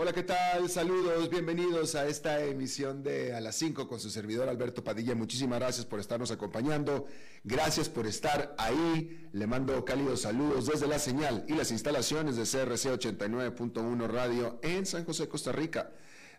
[0.00, 0.70] Hola, ¿qué tal?
[0.70, 5.16] Saludos, bienvenidos a esta emisión de A las 5 con su servidor Alberto Padilla.
[5.16, 7.06] Muchísimas gracias por estarnos acompañando.
[7.42, 9.28] Gracias por estar ahí.
[9.32, 14.86] Le mando cálidos saludos desde la señal y las instalaciones de CRC 89.1 Radio en
[14.86, 15.90] San José, Costa Rica.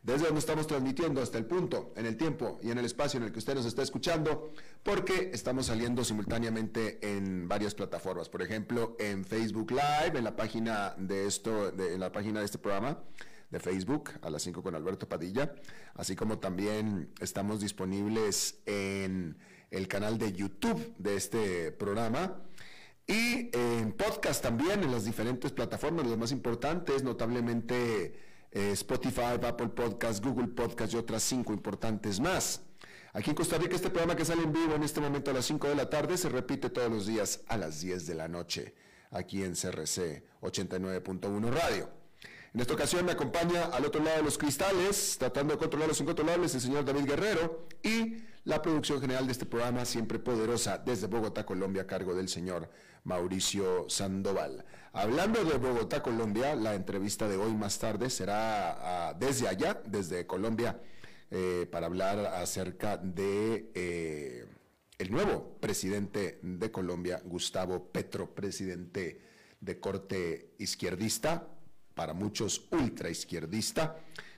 [0.04, 3.26] Desde donde estamos transmitiendo hasta el punto, en el tiempo y en el espacio en
[3.26, 8.30] el que usted nos está escuchando, porque estamos saliendo simultáneamente en varias plataformas.
[8.30, 12.46] Por ejemplo, en Facebook Live, en la página de esto, de, en la página de
[12.46, 13.00] este programa
[13.50, 15.54] de Facebook a las 5 con Alberto Padilla,
[15.96, 19.38] así como también estamos disponibles en
[19.72, 22.42] el canal de YouTube de este programa
[23.08, 28.14] y en podcast también en las diferentes plataformas, las más importantes, notablemente
[28.52, 32.62] eh, Spotify, Apple Podcast, Google Podcast y otras cinco importantes más.
[33.14, 35.46] Aquí en Costa Rica este programa que sale en vivo en este momento a las
[35.46, 38.76] 5 de la tarde se repite todos los días a las 10 de la noche
[39.10, 41.99] aquí en CRC 89.1 Radio.
[42.54, 46.02] En esta ocasión me acompaña al otro lado de los cristales, tratando de controlar los
[46.02, 51.06] incontrolables, el señor David Guerrero y la producción general de este programa, siempre poderosa, desde
[51.06, 52.68] Bogotá, Colombia, a cargo del señor
[53.04, 54.66] Mauricio Sandoval.
[54.94, 60.26] Hablando de Bogotá, Colombia, la entrevista de hoy más tarde será ah, desde allá, desde
[60.26, 60.82] Colombia,
[61.30, 63.70] eh, para hablar acerca de...
[63.76, 64.46] Eh,
[64.98, 69.22] el nuevo presidente de Colombia, Gustavo Petro, presidente
[69.62, 71.48] de corte izquierdista,
[72.00, 73.98] para muchos ultra izquierdista,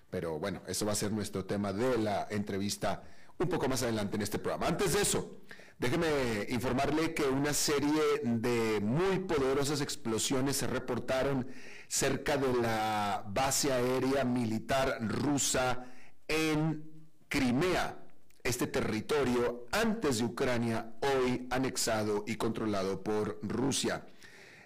[0.10, 3.04] pero bueno, eso va a ser nuestro tema de la entrevista
[3.38, 4.66] un poco más adelante en este programa.
[4.66, 5.42] Antes de eso,
[5.78, 6.08] déjeme
[6.50, 11.46] informarle que una serie de muy poderosas explosiones se reportaron
[11.88, 15.86] cerca de la base aérea militar rusa
[16.28, 16.84] en
[17.28, 17.96] Crimea,
[18.44, 24.08] este territorio antes de Ucrania, hoy anexado y controlado por Rusia.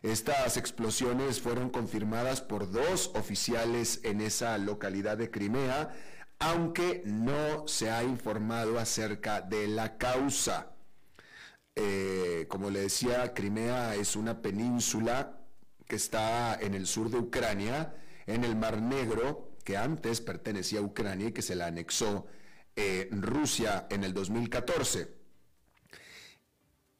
[0.05, 5.95] Estas explosiones fueron confirmadas por dos oficiales en esa localidad de Crimea,
[6.37, 10.75] aunque no se ha informado acerca de la causa.
[11.75, 15.39] Eh, como le decía, Crimea es una península
[15.87, 17.95] que está en el sur de Ucrania,
[18.27, 22.27] en el Mar Negro, que antes pertenecía a Ucrania y que se la anexó
[22.75, 25.14] eh, Rusia en el 2014.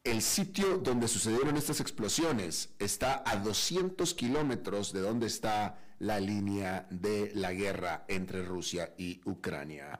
[0.06, 6.86] El sitio donde sucedieron estas explosiones está a 200 kilómetros de donde está la línea
[6.90, 9.98] de la guerra entre Rusia y Ucrania.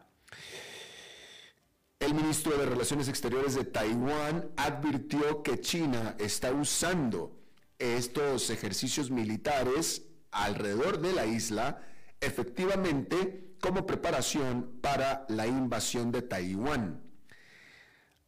[1.99, 7.41] El ministro de Relaciones Exteriores de Taiwán advirtió que China está usando
[7.77, 11.83] estos ejercicios militares alrededor de la isla
[12.21, 17.06] efectivamente como preparación para la invasión de Taiwán.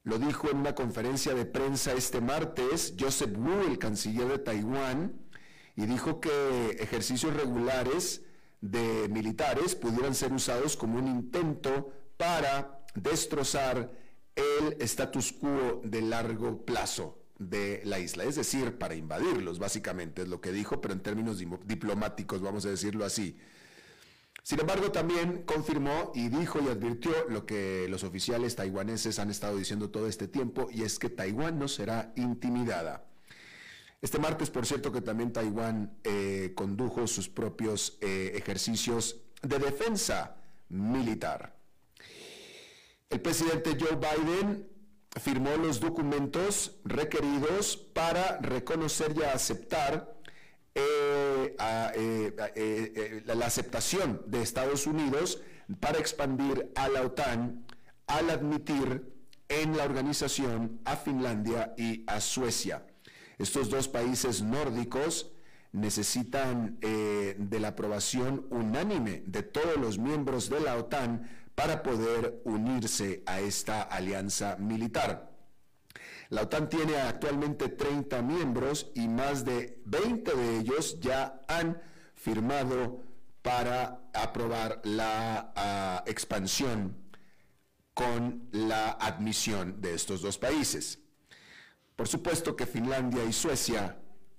[0.09, 5.13] Lo dijo en una conferencia de prensa este martes Joseph Wu, el canciller de Taiwán,
[5.77, 8.23] y dijo que ejercicios regulares
[8.63, 13.93] de militares pudieran ser usados como un intento para destrozar
[14.35, 20.29] el status quo de largo plazo de la isla, es decir, para invadirlos, básicamente es
[20.29, 23.37] lo que dijo, pero en términos diplomáticos, vamos a decirlo así.
[24.43, 29.57] Sin embargo, también confirmó y dijo y advirtió lo que los oficiales taiwaneses han estado
[29.57, 33.05] diciendo todo este tiempo, y es que Taiwán no será intimidada.
[34.01, 40.37] Este martes, por cierto, que también Taiwán eh, condujo sus propios eh, ejercicios de defensa
[40.69, 41.57] militar.
[43.11, 44.69] El presidente Joe Biden
[45.21, 50.18] firmó los documentos requeridos para reconocer y aceptar
[50.75, 51.57] eh,
[51.97, 55.41] eh, eh, la aceptación de Estados Unidos
[55.81, 57.67] para expandir a la OTAN
[58.07, 59.05] al admitir
[59.49, 62.87] en la organización a Finlandia y a Suecia.
[63.39, 65.33] Estos dos países nórdicos
[65.73, 73.23] necesitan de la aprobación unánime de todos los miembros de la OTAN para poder unirse
[73.27, 75.38] a esta alianza militar.
[76.31, 81.81] La OTAN tiene actualmente 30 miembros y más de 20 de ellos ya han
[82.15, 83.03] firmado
[83.41, 86.97] para aprobar la ah, expansión
[87.95, 90.99] con la admisión de estos dos países.
[91.97, 93.97] Por supuesto que Finlandia y Suecia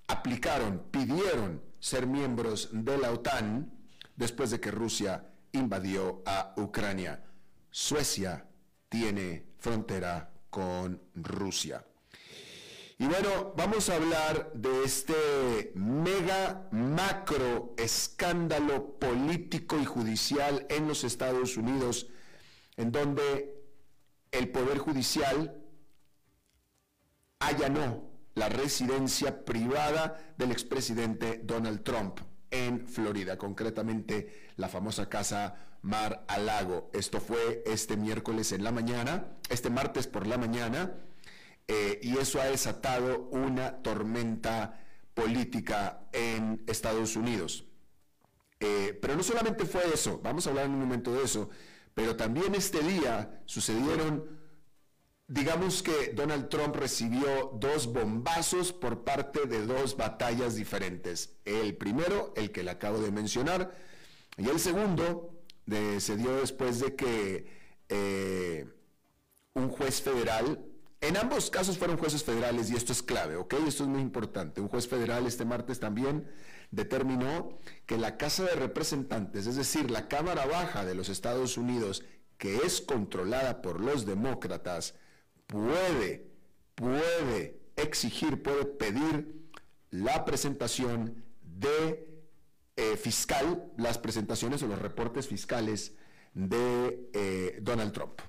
[0.08, 3.72] aplicaron, pidieron ser miembros de la OTAN
[4.16, 7.24] después de que Rusia invadió a Ucrania.
[7.72, 8.46] Suecia
[8.90, 11.86] tiene frontera con Rusia.
[12.98, 21.06] Y bueno, vamos a hablar de este mega macro escándalo político y judicial en los
[21.06, 22.08] Estados Unidos,
[22.76, 23.56] en donde
[24.32, 25.56] el Poder Judicial
[27.40, 32.20] allanó la residencia privada del expresidente Donald Trump
[32.52, 36.90] en Florida, concretamente la famosa casa Mar a Lago.
[36.94, 40.94] Esto fue este miércoles en la mañana, este martes por la mañana,
[41.68, 44.80] eh, y eso ha desatado una tormenta
[45.14, 47.66] política en Estados Unidos.
[48.60, 51.50] Eh, pero no solamente fue eso, vamos a hablar en un momento de eso,
[51.94, 54.39] pero también este día sucedieron
[55.30, 61.38] digamos que Donald Trump recibió dos bombazos por parte de dos batallas diferentes.
[61.46, 63.72] El primero, el que le acabo de mencionar,
[64.38, 65.40] y el segundo
[66.00, 67.46] se dio después de que
[67.90, 68.68] eh,
[69.54, 70.66] un juez federal,
[71.00, 73.54] en ambos casos fueron jueces federales y esto es clave, ¿ok?
[73.68, 74.62] Esto es muy importante.
[74.62, 76.28] Un juez federal este martes también
[76.72, 82.04] determinó que la Casa de Representantes, es decir, la Cámara Baja de los Estados Unidos,
[82.40, 84.96] que es controlada por los demócratas,
[85.50, 86.28] puede,
[86.76, 89.50] puede exigir, puede pedir
[89.90, 92.08] la presentación de
[92.78, 95.96] eh, fiscal, las presentaciones o los reportes fiscales
[96.34, 98.22] de eh, Donald Trump,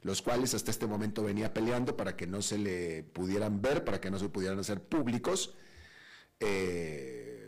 [0.00, 4.00] los cuales hasta este momento venía peleando para que no se le pudieran ver, para
[4.00, 5.54] que no se pudieran hacer públicos,
[6.40, 7.46] eh,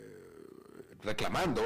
[1.01, 1.63] reclamando,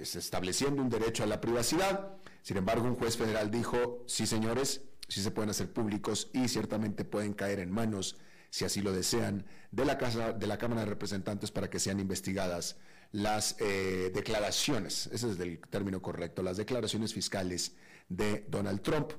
[0.00, 2.16] estableciendo un derecho a la privacidad.
[2.42, 7.04] Sin embargo, un juez federal dijo, sí señores, sí se pueden hacer públicos y ciertamente
[7.04, 8.16] pueden caer en manos,
[8.50, 12.00] si así lo desean, de la, casa, de la Cámara de Representantes para que sean
[12.00, 12.76] investigadas
[13.12, 17.74] las eh, declaraciones, ese es el término correcto, las declaraciones fiscales
[18.08, 19.10] de Donald Trump,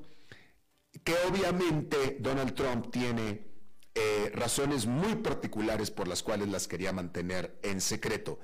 [1.04, 3.48] que obviamente Donald Trump tiene
[3.94, 8.40] eh, razones muy particulares por las cuales las quería mantener en secreto.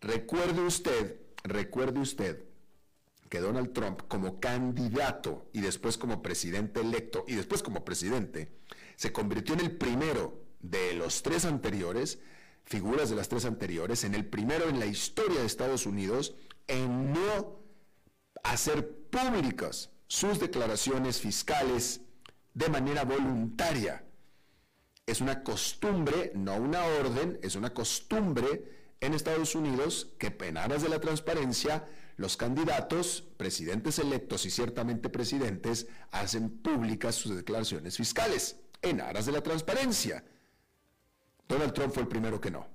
[0.00, 2.49] Recuerde usted, recuerde usted
[3.30, 8.52] que Donald Trump como candidato y después como presidente electo y después como presidente
[8.96, 12.18] se convirtió en el primero de los tres anteriores,
[12.64, 16.34] figuras de las tres anteriores, en el primero en la historia de Estados Unidos
[16.66, 17.60] en no
[18.42, 22.00] hacer públicas sus declaraciones fiscales
[22.52, 24.04] de manera voluntaria.
[25.06, 30.88] Es una costumbre, no una orden, es una costumbre en Estados Unidos que en de
[30.88, 39.00] la transparencia los candidatos, presidentes electos y ciertamente presidentes, hacen públicas sus declaraciones fiscales en
[39.00, 40.24] aras de la transparencia.
[41.48, 42.68] Donald Trump fue el primero que no.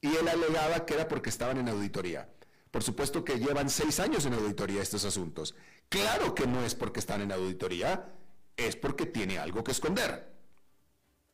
[0.00, 2.28] Y él alegaba que era porque estaban en auditoría.
[2.70, 5.54] Por supuesto que llevan seis años en auditoría estos asuntos.
[5.88, 8.12] Claro que no es porque están en auditoría,
[8.56, 10.36] es porque tiene algo que esconder.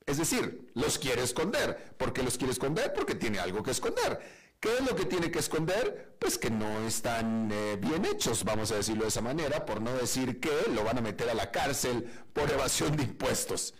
[0.07, 1.95] Es decir, los quiere esconder.
[1.97, 2.93] ¿Por qué los quiere esconder?
[2.93, 4.21] Porque tiene algo que esconder.
[4.64, 6.16] ¿Qué es lo que tiene que esconder?
[6.18, 9.92] Pues que no están eh, bien hechos, vamos a decirlo de esa manera, por no
[9.92, 13.75] decir que lo van a meter a la cárcel por evasión de impuestos.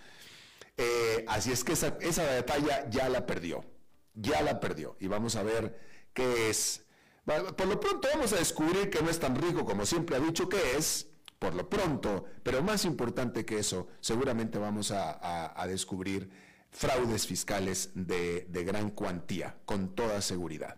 [0.77, 3.65] Eh, así es que esa, esa batalla ya la perdió,
[4.13, 4.99] ya la perdió.
[5.01, 5.75] Y vamos a ver
[6.13, 6.85] qué es.
[7.25, 10.51] Por lo pronto vamos a descubrir que no es tan rico como siempre ha dicho
[10.51, 11.07] que es,
[11.39, 16.29] por lo pronto, pero más importante que eso, seguramente vamos a descubrir
[16.75, 20.77] fraudes fiscales de, gran cuantía, con toda seguridad.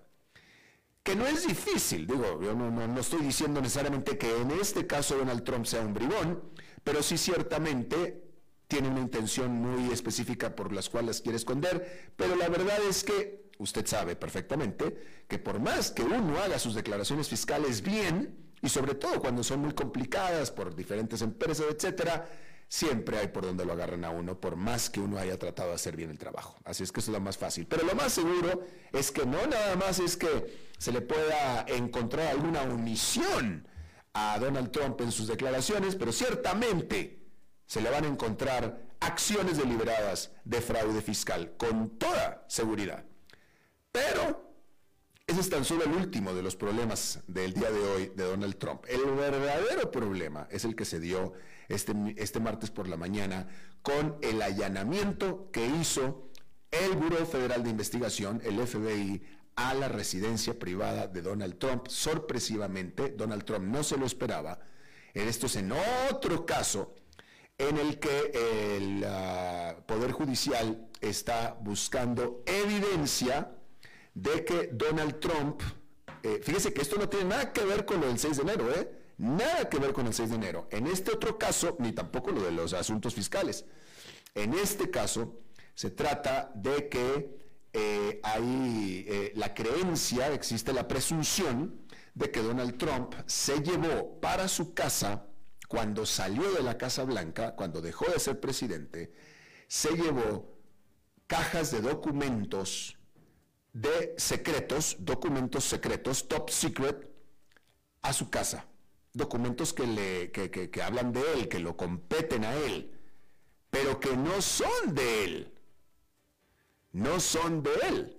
[1.02, 5.16] Que no es difícil, digo, yo no, no, estoy diciendo necesariamente que en este caso
[5.16, 6.42] Donald Trump sea un bribón,
[6.84, 8.22] pero sí ciertamente
[8.68, 13.46] tiene una intención muy específica por las cuales quiere esconder, pero la verdad es que
[13.58, 18.94] usted sabe perfectamente que por más que uno haga sus declaraciones fiscales bien, y sobre
[18.94, 22.28] todo cuando son muy complicadas por diferentes empresas, etcétera,
[22.68, 25.76] siempre hay por donde lo agarren a uno, por más que uno haya tratado de
[25.76, 26.56] hacer bien el trabajo.
[26.64, 27.66] Así es que eso es lo más fácil.
[27.66, 32.28] Pero lo más seguro es que no nada más es que se le pueda encontrar
[32.28, 33.68] alguna omisión
[34.12, 37.22] a Donald Trump en sus declaraciones, pero ciertamente
[37.66, 43.04] se le van a encontrar acciones deliberadas de fraude fiscal, con toda seguridad.
[43.92, 44.54] Pero
[45.26, 48.56] ese es tan solo el último de los problemas del día de hoy de Donald
[48.58, 48.84] Trump.
[48.88, 51.32] El verdadero problema es el que se dio
[51.68, 53.48] este, este martes por la mañana
[53.82, 56.30] con el allanamiento que hizo
[56.70, 59.22] el Buró Federal de Investigación, el FBI,
[59.56, 61.88] a la residencia privada de Donald Trump.
[61.88, 64.58] Sorpresivamente, Donald Trump no se lo esperaba.
[65.14, 65.72] Esto es en
[66.10, 66.94] otro caso
[67.58, 73.50] en el que el ah, Poder Judicial está buscando evidencia
[74.12, 75.62] de que Donald Trump,
[76.22, 78.74] eh, fíjese que esto no tiene nada que ver con lo del 6 de enero,
[78.74, 78.90] ¿eh?
[79.18, 80.68] Nada que ver con el 6 de enero.
[80.70, 83.64] En este otro caso, ni tampoco lo de los asuntos fiscales.
[84.34, 85.40] En este caso,
[85.74, 87.38] se trata de que
[87.72, 94.48] eh, hay eh, la creencia, existe la presunción de que Donald Trump se llevó para
[94.48, 95.26] su casa,
[95.68, 99.12] cuando salió de la Casa Blanca, cuando dejó de ser presidente,
[99.66, 100.56] se llevó
[101.26, 102.96] cajas de documentos
[103.72, 107.10] de secretos, documentos secretos, top secret,
[108.00, 108.66] a su casa.
[109.16, 112.92] Documentos que, le, que, hablan de él, que lo competen a él,
[113.70, 115.54] pero que no son de él.
[116.92, 118.18] No son de él.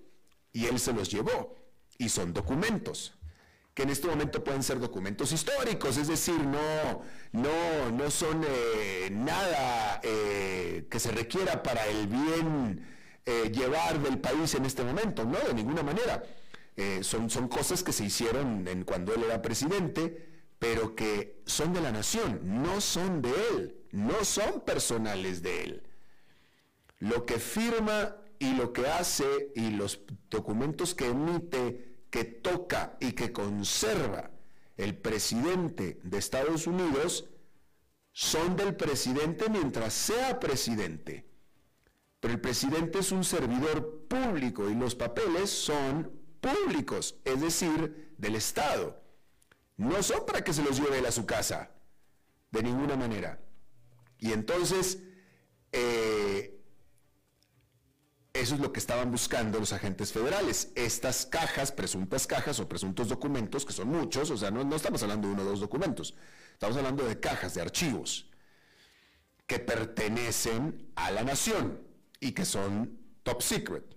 [0.53, 1.55] Y él se los llevó.
[1.99, 3.13] Y son documentos
[3.75, 9.09] que en este momento pueden ser documentos históricos, es decir, no, no, no son eh,
[9.11, 12.87] nada eh, que se requiera para el bien
[13.23, 16.23] eh, llevar del país en este momento, no, de ninguna manera.
[16.77, 20.26] Eh, son, son cosas que se hicieron en, cuando él era presidente,
[20.59, 25.83] pero que son de la nación, no son de él, no son personales de él.
[26.99, 33.13] Lo que firma y lo que hace y los documentos que emite, que toca y
[33.13, 34.31] que conserva
[34.77, 37.29] el presidente de Estados Unidos,
[38.11, 41.27] son del presidente mientras sea presidente
[42.19, 46.11] pero el presidente es un servidor público y los papeles son
[46.41, 49.01] públicos, es decir, del Estado.
[49.77, 51.71] No son para que se los lleve él a su casa,
[52.51, 53.39] de ninguna manera.
[54.19, 54.99] Y entonces,
[55.71, 56.59] eh,
[58.33, 60.71] eso es lo que estaban buscando los agentes federales.
[60.75, 65.01] Estas cajas, presuntas cajas o presuntos documentos, que son muchos, o sea, no, no estamos
[65.03, 66.15] hablando de uno o dos documentos,
[66.53, 68.29] estamos hablando de cajas, de archivos,
[69.45, 71.81] que pertenecen a la nación
[72.19, 73.96] y que son top secret.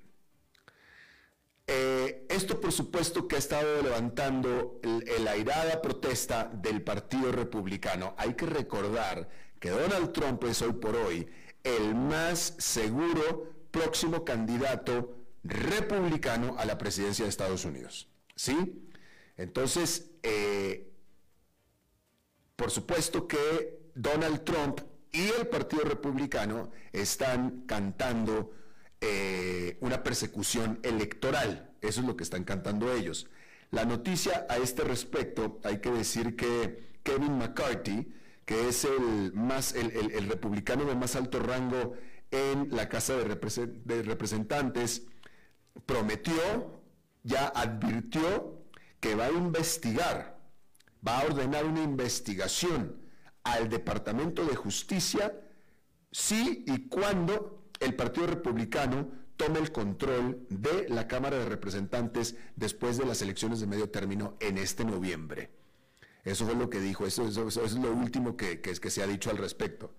[1.73, 4.81] Eh, esto por supuesto que ha estado levantando
[5.21, 8.13] la airada protesta del Partido Republicano.
[8.19, 9.29] Hay que recordar
[9.61, 11.29] que Donald Trump es hoy por hoy
[11.63, 18.09] el más seguro próximo candidato republicano a la presidencia de Estados Unidos.
[18.35, 18.89] ¿Sí?
[19.37, 20.91] Entonces, eh,
[22.57, 24.81] por supuesto que Donald Trump
[25.13, 28.55] y el Partido Republicano están cantando
[29.01, 31.71] eh, una persecución electoral.
[31.81, 33.29] Eso es lo que están cantando ellos.
[33.71, 38.13] La noticia a este respecto, hay que decir que Kevin McCarthy,
[38.45, 41.95] que es el, más, el, republicano de más alto rango
[42.31, 45.07] en la Casa de, de Representantes,
[45.87, 46.83] prometió,
[47.23, 48.65] ya advirtió
[48.99, 50.39] que va a investigar,
[51.07, 53.01] va a ordenar una investigación
[53.45, 55.41] al Departamento de Justicia
[56.13, 62.99] si y cuando el Partido Republicano tome el control de la Cámara de Representantes después
[62.99, 65.51] de las elecciones de medio término en este noviembre.
[66.25, 69.95] Eso fue lo que dijo, eso, es lo último que, se ha dicho al respecto,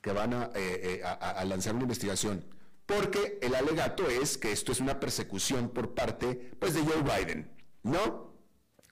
[0.00, 2.44] que van a, eh, eh, a lanzar una investigación,
[2.86, 7.50] porque el alegato es que esto es una persecución por parte pues, de Joe Biden,
[7.84, 8.34] ¿no?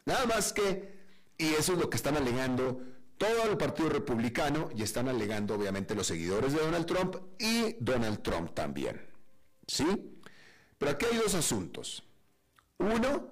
[0.07, 0.95] Nada más que,
[1.37, 2.80] y eso es lo que están alegando
[3.21, 8.23] todo el Partido Republicano y están alegando obviamente los seguidores de Donald Trump y Donald
[8.23, 8.99] Trump también.
[9.67, 9.85] ¿Sí?
[10.79, 12.03] Pero aquí hay dos asuntos.
[12.79, 13.29] Uno,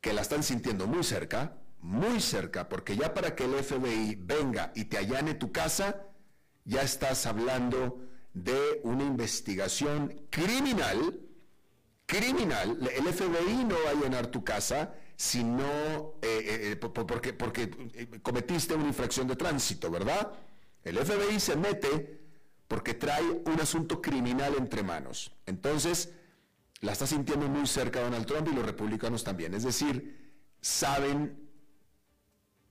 [0.00, 4.72] que la están sintiendo muy cerca, muy cerca, porque ya para que el FBI venga
[4.74, 6.06] y te allane tu casa,
[6.64, 11.20] ya estás hablando de una investigación criminal,
[12.06, 12.88] criminal.
[12.90, 18.74] El FBI no va a llenar tu casa, sino eh, eh, porque, porque eh, cometiste
[18.74, 20.32] una infracción de tránsito, ¿verdad?
[20.82, 22.22] El FBI se mete
[22.66, 25.30] porque trae un asunto criminal entre manos.
[25.44, 26.14] Entonces,
[26.80, 29.52] la está sintiendo muy cerca Donald Trump y los republicanos también.
[29.52, 31.50] Es decir, saben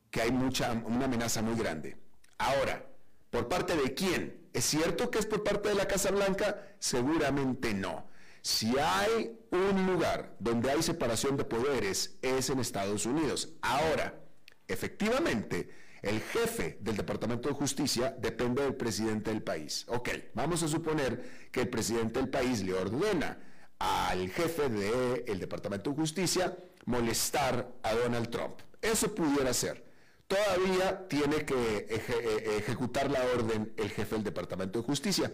[0.10, 1.98] que hay mucha, una amenaza muy grande.
[2.40, 2.84] Ahora,
[3.30, 4.50] ¿por parte de quién?
[4.54, 6.66] ¿Es cierto que es por parte de la Casa Blanca?
[6.80, 8.09] Seguramente no.
[8.42, 13.54] Si hay un lugar donde hay separación de poderes, es en Estados Unidos.
[13.62, 14.22] Ahora,
[14.68, 15.70] efectivamente,
[16.02, 19.86] El jefe del Departamento de Justicia depende del presidente del país.
[19.88, 23.38] Ok, vamos a suponer que el presidente del país le ordena
[23.80, 28.62] al jefe del Departamento de Justicia molestar a Donald Trump.
[28.82, 29.84] Eso pudiera ser.
[30.28, 35.32] Todavía tiene que eh, ejecutar la orden el jefe del Departamento de Justicia.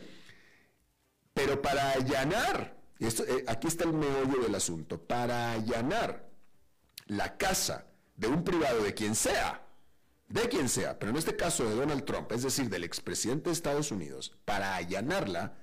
[1.34, 6.30] Pero para allanar, esto, eh, aquí está el meollo del asunto, para allanar
[7.08, 7.86] la casa
[8.16, 9.66] de un privado de quien sea,
[10.28, 13.54] de quien sea, pero en este caso de Donald Trump, es decir, del expresidente de
[13.54, 15.58] Estados Unidos, para allanarla,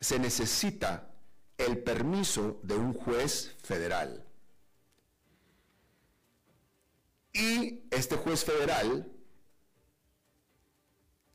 [0.00, 1.10] se necesita
[1.58, 4.24] el permiso de un juez federal.
[7.32, 9.12] Y este juez federal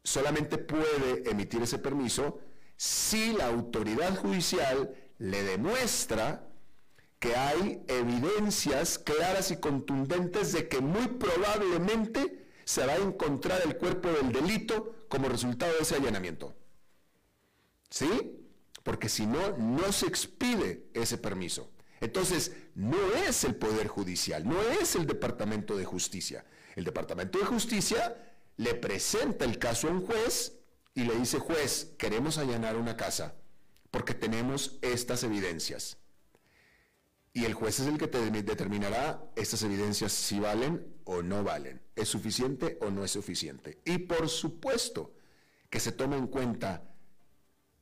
[0.04, 2.40] solamente puede emitir ese permiso
[2.82, 6.48] si la autoridad judicial le demuestra
[7.20, 13.78] que hay evidencias claras y contundentes de que muy probablemente se va a encontrar el
[13.78, 16.56] cuerpo del delito como resultado de ese allanamiento.
[17.88, 18.48] ¿Sí?
[18.82, 21.70] Porque si no, no se expide ese permiso.
[22.00, 26.46] Entonces, no es el Poder Judicial, no es el Departamento de Justicia.
[26.76, 28.18] El Departamento de Justicia
[28.58, 30.61] le presenta el caso a un juez
[30.94, 33.36] y le dice, juez, queremos allanar una casa
[33.92, 35.98] porque tenemos estas evidencias.
[37.34, 41.82] Y el juez es el que te determinará estas evidencias si valen o no valen,
[41.96, 43.80] es suficiente o no es suficiente.
[43.86, 45.14] Y por supuesto
[45.70, 46.84] que se toma en cuenta,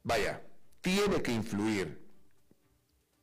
[0.04, 0.44] vaya,
[0.82, 2.00] tiene que influir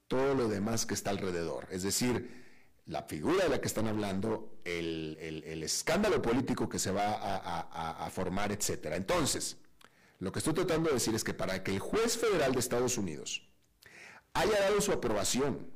[0.09, 1.69] todo lo demás que está alrededor.
[1.71, 2.45] Es decir,
[2.87, 8.11] la figura de la que están hablando, el, escándalo político que se va a, a
[8.11, 8.87] formar, etc.
[8.95, 9.59] Entonces,
[10.18, 12.96] lo que estoy tratando de decir es que para que el juez federal de Estados
[12.96, 13.49] Unidos
[14.32, 15.70] haya dado su aprobación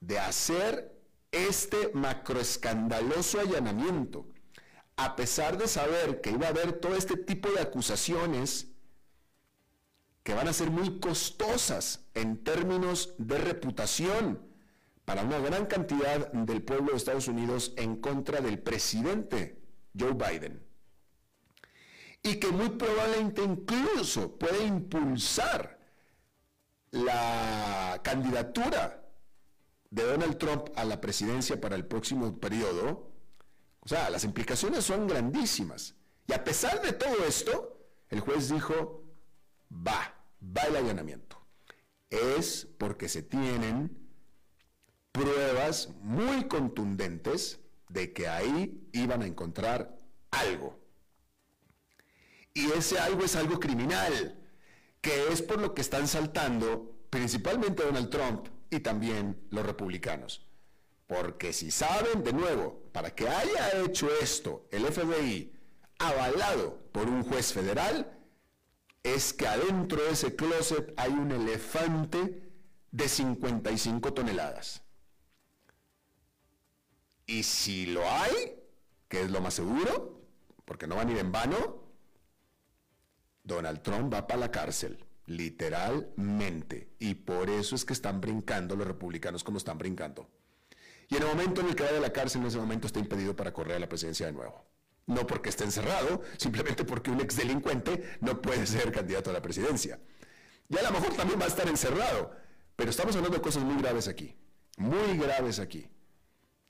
[0.00, 1.00] de hacer
[1.30, 4.26] este macroescandaloso allanamiento,
[4.96, 8.68] a pesar de saber que iba a haber todo este tipo de acusaciones
[10.22, 14.40] que van a ser muy costosas en términos de reputación
[15.04, 19.60] para una gran cantidad del pueblo de Estados Unidos en contra del presidente
[19.98, 20.71] Joe Biden.
[22.22, 25.78] Y que muy probablemente incluso puede impulsar
[26.92, 29.02] la candidatura
[29.90, 33.12] de Donald Trump a la presidencia para el próximo periodo,
[33.80, 35.96] o sea, las implicaciones son grandísimas.
[36.26, 39.04] Y a pesar de todo esto, el juez dijo,
[39.70, 41.44] va, va el allanamiento.
[42.08, 43.98] Es porque se tienen
[45.12, 49.98] pruebas muy contundentes de que ahí iban a encontrar
[50.30, 50.81] algo.
[52.54, 54.38] Y ese algo es algo criminal,
[55.00, 60.46] que es por lo que están saltando principalmente Donald Trump y también los republicanos.
[61.06, 65.52] Porque si saben, de nuevo, para que haya hecho esto el FBI,
[65.98, 68.18] avalado por un juez federal,
[69.02, 72.50] es que adentro de ese closet hay un elefante
[72.90, 74.82] de 55 toneladas.
[77.26, 78.58] Y si lo hay,
[79.08, 80.20] que es lo más seguro,
[80.64, 81.81] porque no van a ir en vano,
[83.44, 85.04] Donald Trump va para la cárcel.
[85.26, 86.90] Literalmente.
[86.98, 90.28] Y por eso es que están brincando los republicanos como están brincando.
[91.08, 92.98] Y en el momento en el que va de la cárcel, en ese momento está
[92.98, 94.64] impedido para correr a la presidencia de nuevo.
[95.06, 99.42] No porque esté encerrado, simplemente porque un ex delincuente no puede ser candidato a la
[99.42, 100.00] presidencia.
[100.68, 102.34] Y a lo mejor también va a estar encerrado.
[102.76, 104.36] Pero estamos hablando de cosas muy graves aquí.
[104.78, 105.88] Muy graves aquí.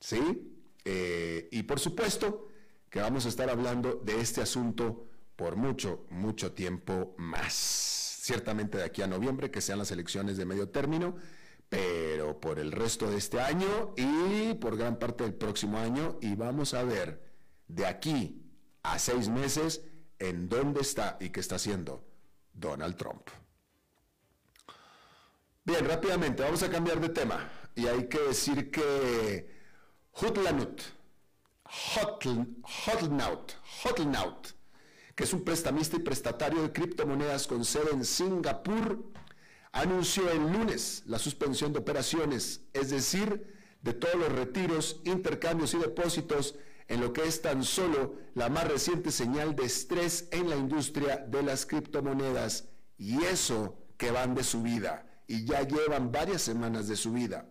[0.00, 0.58] ¿Sí?
[0.84, 2.48] Eh, y por supuesto
[2.90, 5.11] que vamos a estar hablando de este asunto
[5.42, 10.44] por mucho, mucho tiempo más ciertamente de aquí a noviembre, que sean las elecciones de
[10.44, 11.16] medio término,
[11.68, 16.36] pero por el resto de este año y por gran parte del próximo año, y
[16.36, 17.20] vamos a ver
[17.66, 18.40] de aquí
[18.84, 19.84] a seis meses
[20.20, 22.06] en dónde está y qué está haciendo
[22.52, 23.28] Donald Trump.
[25.64, 27.50] Bien, rápidamente, vamos a cambiar de tema.
[27.74, 29.50] Y hay que decir que
[30.12, 30.82] Hotlanut,
[31.64, 33.52] Hotlaut,
[33.82, 34.61] Hotlaut,
[35.14, 39.04] que es un prestamista y prestatario de criptomonedas con sede en Singapur,
[39.72, 45.78] anunció el lunes la suspensión de operaciones, es decir, de todos los retiros, intercambios y
[45.78, 46.54] depósitos
[46.88, 51.16] en lo que es tan solo la más reciente señal de estrés en la industria
[51.16, 56.96] de las criptomonedas y eso que van de subida y ya llevan varias semanas de
[56.96, 57.48] subida.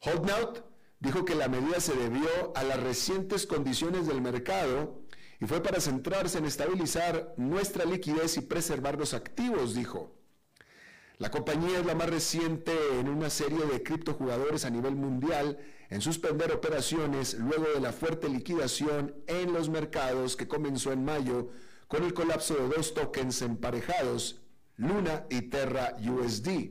[0.00, 0.62] Holdnout
[1.00, 5.03] dijo que la medida se debió a las recientes condiciones del mercado
[5.44, 10.16] y fue para centrarse en estabilizar nuestra liquidez y preservar los activos, dijo.
[11.18, 15.58] La compañía es la más reciente en una serie de criptojugadores a nivel mundial
[15.90, 21.50] en suspender operaciones luego de la fuerte liquidación en los mercados que comenzó en mayo
[21.88, 24.40] con el colapso de dos tokens emparejados,
[24.76, 26.70] Luna y Terra USD.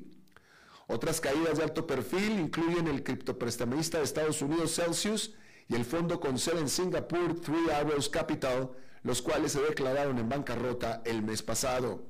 [0.87, 5.35] Otras caídas de alto perfil incluyen el criptoprestamista de Estados Unidos Celsius
[5.75, 8.71] el fondo con sede en Singapur Three Arrows Capital,
[9.03, 12.03] los cuales se declararon en bancarrota el mes pasado.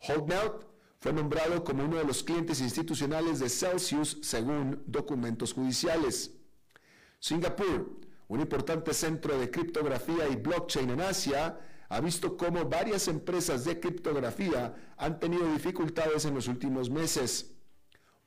[0.00, 0.64] Holdmelt
[1.00, 6.32] fue nombrado como uno de los clientes institucionales de Celsius según documentos judiciales.
[7.20, 13.64] Singapur, un importante centro de criptografía y blockchain en Asia, ha visto cómo varias empresas
[13.64, 17.52] de criptografía han tenido dificultades en los últimos meses.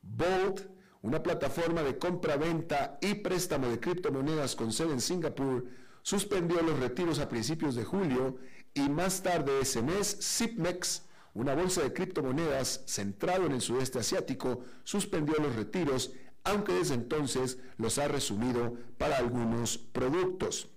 [0.02, 0.62] Bolt,
[1.02, 5.66] una plataforma de compra-venta y préstamo de criptomonedas con sede en Singapur,
[6.04, 8.38] suspendió los retiros a principios de julio
[8.74, 14.64] y más tarde ese mes, Zipmex, una bolsa de criptomonedas centrado en el sudeste asiático,
[14.84, 16.12] suspendió los retiros,
[16.44, 20.70] aunque desde entonces los ha resumido para algunos productos.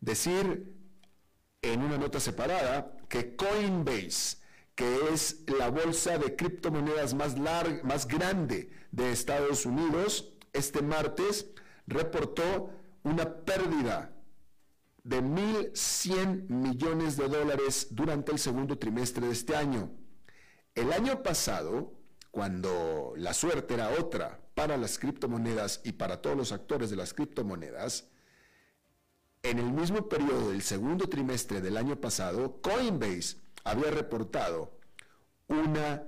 [0.00, 0.74] Decir
[1.62, 4.38] en una nota separada que Coinbase,
[4.82, 11.46] que es la bolsa de criptomonedas más, larga, más grande de Estados Unidos, este martes
[11.86, 12.70] reportó
[13.04, 14.12] una pérdida
[15.04, 19.92] de 1.100 millones de dólares durante el segundo trimestre de este año.
[20.74, 21.92] El año pasado,
[22.32, 27.14] cuando la suerte era otra para las criptomonedas y para todos los actores de las
[27.14, 28.08] criptomonedas,
[29.44, 34.78] en el mismo periodo del segundo trimestre del año pasado, Coinbase había reportado
[35.48, 36.04] una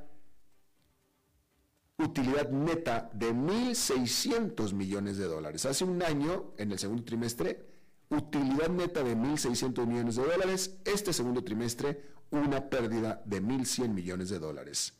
[1.98, 5.64] utilidad neta de 1.600 millones de dólares.
[5.66, 7.66] Hace un año, en el segundo trimestre,
[8.08, 10.78] utilidad neta de 1.600 millones de dólares.
[10.84, 14.94] Este segundo trimestre, una pérdida de 1.100 millones de dólares.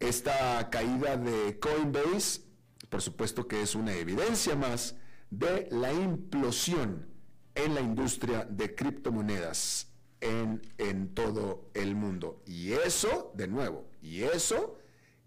[0.00, 2.42] Esta caída de Coinbase,
[2.88, 4.96] por supuesto que es una evidencia más
[5.30, 7.08] de la implosión
[7.54, 9.93] en la industria de criptomonedas
[10.24, 12.42] en, todo el mundo.
[12.46, 14.78] Y eso, de nuevo, y eso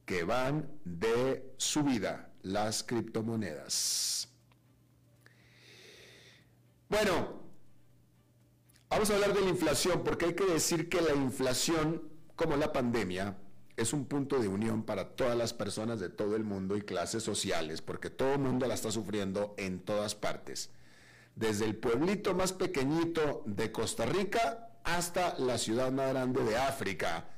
[0.06, 4.30] que van de subida las criptomonedas.
[6.90, 7.42] Bueno,
[8.90, 12.02] vamos a hablar de la inflación porque hay que decir que la inflación,
[12.36, 13.38] como la pandemia,
[13.76, 17.22] es un punto de unión para todas las personas de todo el mundo y clases
[17.22, 20.72] sociales, porque todo el mundo la está sufriendo en todas partes
[21.38, 27.30] desde el pueblito más pequeñito de Costa Rica hasta la ciudad más grande de África.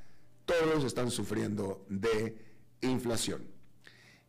[0.46, 2.38] Todos están sufriendo de
[2.82, 3.48] inflación.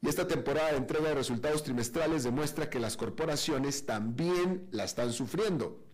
[0.02, 5.12] Y esta temporada de entrega de resultados trimestrales demuestra que las corporaciones también la están
[5.12, 5.85] sufriendo.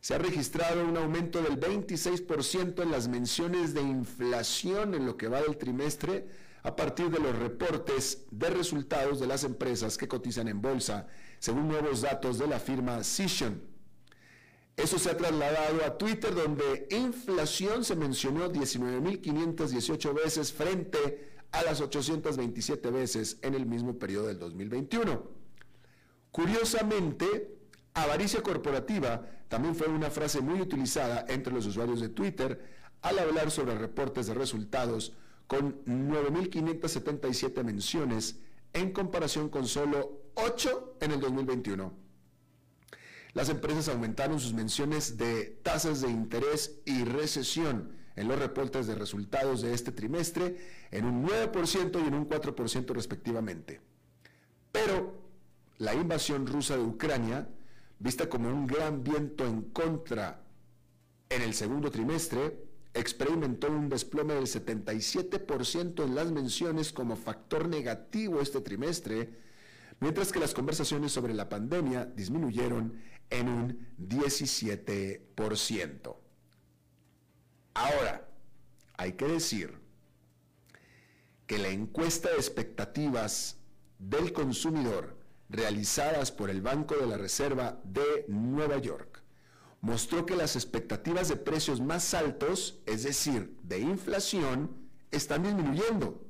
[0.00, 5.28] Se ha registrado un aumento del 26% en las menciones de inflación en lo que
[5.28, 6.28] va del trimestre
[6.62, 11.06] a partir de los reportes de resultados de las empresas que cotizan en bolsa
[11.38, 13.62] según nuevos datos de la firma Cision.
[14.78, 21.80] Eso se ha trasladado a Twitter, donde inflación se mencionó 19.518 veces frente a las
[21.80, 25.20] 827 veces en el mismo periodo del 2021.
[26.30, 27.58] Curiosamente,
[27.92, 32.62] avaricia corporativa también fue una frase muy utilizada entre los usuarios de Twitter
[33.02, 35.12] al hablar sobre reportes de resultados
[35.48, 38.38] con 9.577 menciones
[38.72, 42.07] en comparación con solo 8 en el 2021.
[43.34, 48.94] Las empresas aumentaron sus menciones de tasas de interés y recesión en los reportes de
[48.94, 50.56] resultados de este trimestre
[50.90, 53.80] en un 9% y en un 4% respectivamente.
[54.72, 55.22] Pero
[55.78, 57.48] la invasión rusa de Ucrania,
[57.98, 60.42] vista como un gran viento en contra
[61.28, 68.40] en el segundo trimestre, experimentó un desplome del 77% en las menciones como factor negativo
[68.40, 69.30] este trimestre,
[70.00, 76.16] mientras que las conversaciones sobre la pandemia disminuyeron en un 17%.
[77.74, 78.28] Ahora,
[78.96, 79.78] hay que decir
[81.46, 83.58] que la encuesta de expectativas
[83.98, 85.16] del consumidor
[85.48, 89.22] realizadas por el Banco de la Reserva de Nueva York
[89.80, 94.76] mostró que las expectativas de precios más altos, es decir, de inflación,
[95.10, 96.27] están disminuyendo.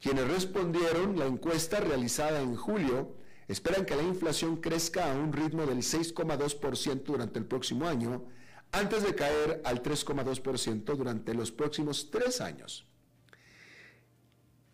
[0.00, 3.16] Quienes respondieron la encuesta realizada en julio
[3.48, 8.24] esperan que la inflación crezca a un ritmo del 6,2% durante el próximo año,
[8.70, 12.86] antes de caer al 3,2% durante los próximos tres años.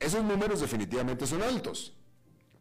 [0.00, 1.94] Esos números definitivamente son altos,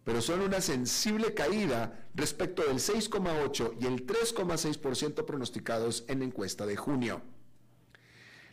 [0.03, 6.65] pero son una sensible caída respecto del 6,8 y el 3,6% pronosticados en la encuesta
[6.65, 7.21] de junio.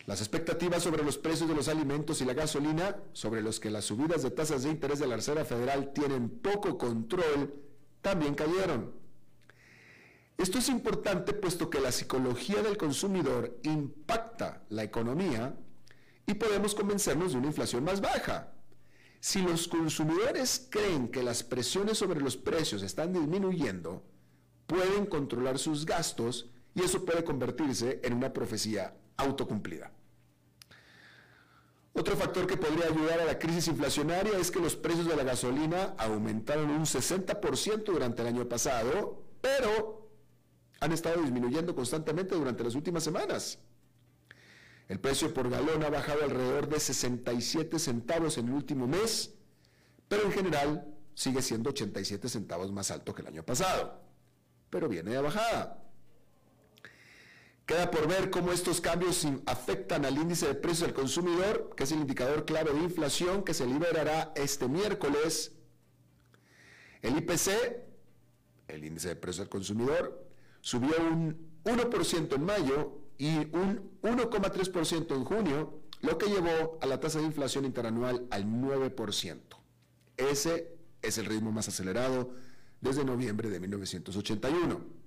[0.07, 3.85] Las expectativas sobre los precios de los alimentos y la gasolina, sobre los que las
[3.85, 7.55] subidas de tasas de interés de la Reserva Federal tienen poco control,
[8.01, 8.95] también cayeron.
[10.39, 15.55] Esto es importante puesto que la psicología del consumidor impacta la economía
[16.27, 18.55] y podemos convencernos de una inflación más baja.
[19.21, 24.03] Si los consumidores creen que las presiones sobre los precios están disminuyendo,
[24.67, 29.93] pueden controlar sus gastos y eso puede convertirse en una profecía autocumplida.
[31.93, 35.25] Otro factor que podría ayudar a la crisis inflacionaria es que los precios de la
[35.25, 40.09] gasolina aumentaron un 60% durante el año pasado, pero
[40.81, 43.59] han estado disminuyendo constantemente durante las últimas semanas.
[44.89, 49.35] El precio por galón ha bajado alrededor de 67 centavos en el último mes,
[50.09, 54.01] pero en general sigue siendo 87 centavos más alto que el año pasado.
[54.71, 55.81] Pero viene de bajada.
[57.71, 61.93] Queda por ver cómo estos cambios afectan al índice de precios del consumidor, que es
[61.93, 65.53] el indicador clave de inflación que se liberará este miércoles.
[67.01, 67.49] El IPC,
[68.67, 70.27] el índice de precios del consumidor,
[70.61, 76.99] subió un 1% en mayo y un 1,3% en junio, lo que llevó a la
[76.99, 79.39] tasa de inflación interanual al 9%.
[80.17, 82.35] Ese es el ritmo más acelerado
[82.81, 85.00] desde noviembre de 1981.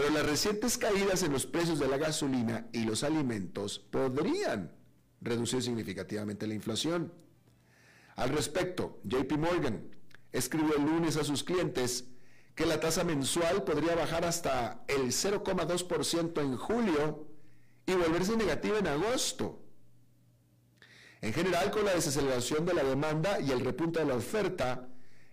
[0.00, 4.72] Pero las recientes caídas en los precios de la gasolina y los alimentos podrían
[5.20, 7.12] reducir significativamente la inflación.
[8.16, 9.90] Al respecto, JP Morgan
[10.32, 12.06] escribió el lunes a sus clientes
[12.54, 17.26] que la tasa mensual podría bajar hasta el 0,2% en julio
[17.84, 19.62] y volverse negativa en agosto.
[21.20, 24.88] En general, con la desaceleración de la demanda y el repunte de la oferta,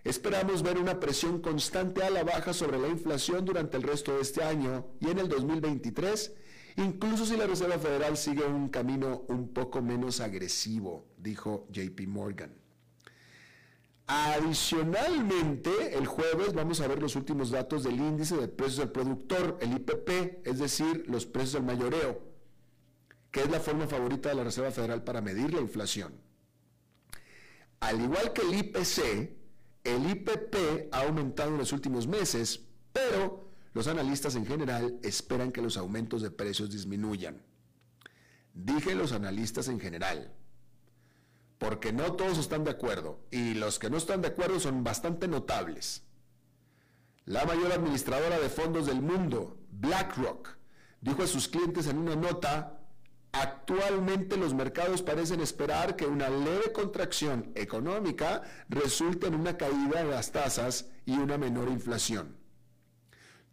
[0.08, 4.22] Esperamos ver una presión constante a la baja sobre la inflación durante el resto de
[4.22, 6.34] este año y en el 2023,
[6.78, 12.56] incluso si la Reserva Federal sigue un camino un poco menos agresivo, dijo JP Morgan.
[14.06, 19.58] Adicionalmente, el jueves vamos a ver los últimos datos del índice de precios del productor,
[19.60, 22.22] el IPP, es decir, los precios del mayoreo,
[23.30, 26.14] que es la forma favorita de la Reserva Federal para medir la inflación.
[27.82, 29.37] Al igual que el IPC,
[29.88, 35.62] el IPP ha aumentado en los últimos meses, pero los analistas en general esperan que
[35.62, 37.42] los aumentos de precios disminuyan.
[38.54, 40.34] Dije los analistas en general,
[41.58, 45.28] porque no todos están de acuerdo, y los que no están de acuerdo son bastante
[45.28, 46.04] notables.
[47.26, 50.50] La mayor administradora de fondos del mundo, BlackRock,
[51.02, 52.77] dijo a sus clientes en una nota
[53.40, 60.10] Actualmente los mercados parecen esperar que una leve contracción económica resulte en una caída de
[60.10, 62.36] las tasas y una menor inflación.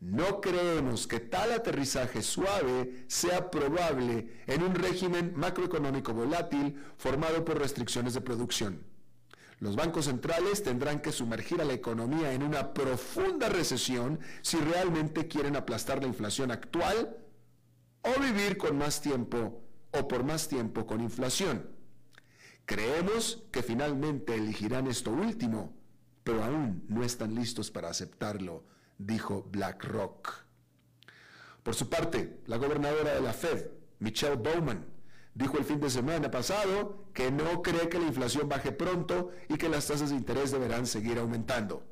[0.01, 7.59] No creemos que tal aterrizaje suave sea probable en un régimen macroeconómico volátil formado por
[7.59, 8.87] restricciones de producción.
[9.59, 15.29] Los bancos centrales tendrán que sumergir a la economía en una profunda recesión si realmente
[15.29, 17.19] quieren aplastar la inflación actual
[18.01, 19.64] o vivir con más tiempo
[19.99, 21.69] o por más tiempo con inflación.
[22.67, 25.75] Creemos que finalmente elegirán esto último,
[26.23, 28.65] pero aún no están listos para aceptarlo,
[28.99, 30.45] dijo BlackRock.
[31.63, 33.67] Por su parte, la gobernadora de la Fed,
[33.99, 34.87] Michelle Bowman,
[35.35, 39.57] dijo el fin de semana pasado que no cree que la inflación baje pronto y
[39.57, 41.87] que las tasas de interés deberán seguir aumentando.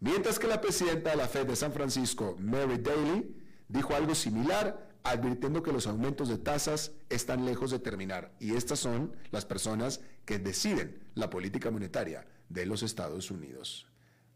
[0.00, 3.36] Mientras que la presidenta de la Fed de San Francisco, Mary Daly,
[3.68, 8.32] dijo algo similar advirtiendo que los aumentos de tasas están lejos de terminar.
[8.38, 13.86] Y estas son las personas que deciden la política monetaria de los Estados Unidos.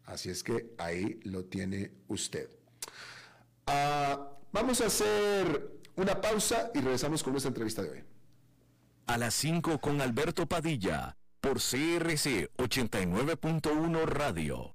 [0.05, 2.49] Así es que ahí lo tiene usted.
[3.67, 8.05] Ah, vamos a hacer una pausa y regresamos con nuestra entrevista de hoy.
[9.07, 14.75] A las 5 con Alberto Padilla, por CRC 89.1 Radio.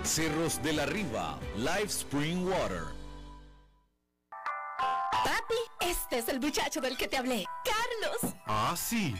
[0.03, 2.85] Cerros de la Riva, Live Spring Water.
[5.11, 8.35] Papi, este es el muchacho del que te hablé, Carlos.
[8.47, 9.15] Ah, sí.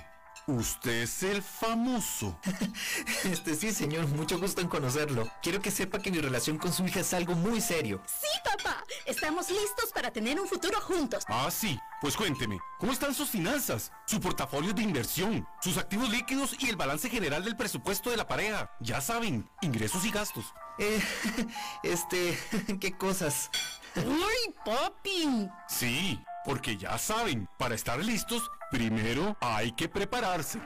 [0.48, 2.38] Usted es el famoso.
[3.26, 5.30] este sí, señor, mucho gusto en conocerlo.
[5.44, 8.02] Quiero que sepa que mi relación con su hija es algo muy serio.
[8.08, 8.84] Sí, papá.
[9.06, 11.24] Estamos listos para tener un futuro juntos.
[11.28, 11.80] Ah, sí.
[12.02, 16.76] Pues cuénteme, ¿cómo están sus finanzas, su portafolio de inversión, sus activos líquidos y el
[16.76, 18.72] balance general del presupuesto de la pareja?
[18.80, 20.46] Ya saben, ingresos y gastos.
[20.78, 21.02] Eh,
[21.84, 22.38] este,
[22.80, 23.50] ¿qué cosas?
[23.96, 25.50] ¡Uy, papi!
[25.68, 30.60] Sí, porque ya saben, para estar listos, primero hay que prepararse.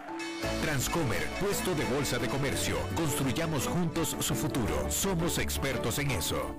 [0.62, 2.78] Transcomer, puesto de bolsa de comercio.
[2.96, 4.90] Construyamos juntos su futuro.
[4.92, 6.56] Somos expertos en eso.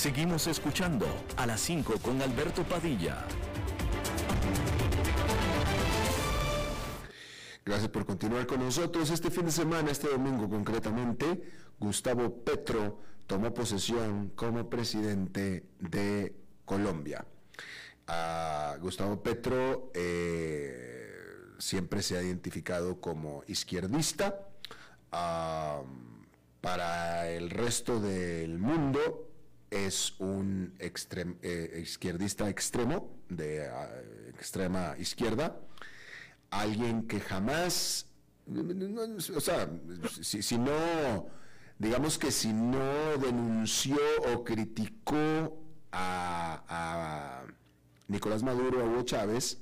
[0.00, 3.18] Seguimos escuchando a las 5 con Alberto Padilla.
[7.64, 9.10] Gracias por continuar con nosotros.
[9.10, 11.42] Este fin de semana, este domingo concretamente,
[11.78, 17.24] Gustavo Petro tomó posesión como presidente de Colombia.
[18.80, 21.14] Gustavo Petro eh,
[21.58, 24.48] siempre se ha identificado como izquierdista.
[26.60, 29.30] Para el resto del mundo
[29.70, 33.88] es un eh, izquierdista extremo, de ah,
[34.40, 35.60] extrema izquierda,
[36.50, 38.06] alguien que jamás,
[39.36, 39.68] o sea,
[40.22, 41.26] si, no,
[41.78, 43.98] digamos que si no denunció
[44.32, 47.44] o criticó a,
[48.08, 49.58] Nicolás Maduro o a Hugo Chávez,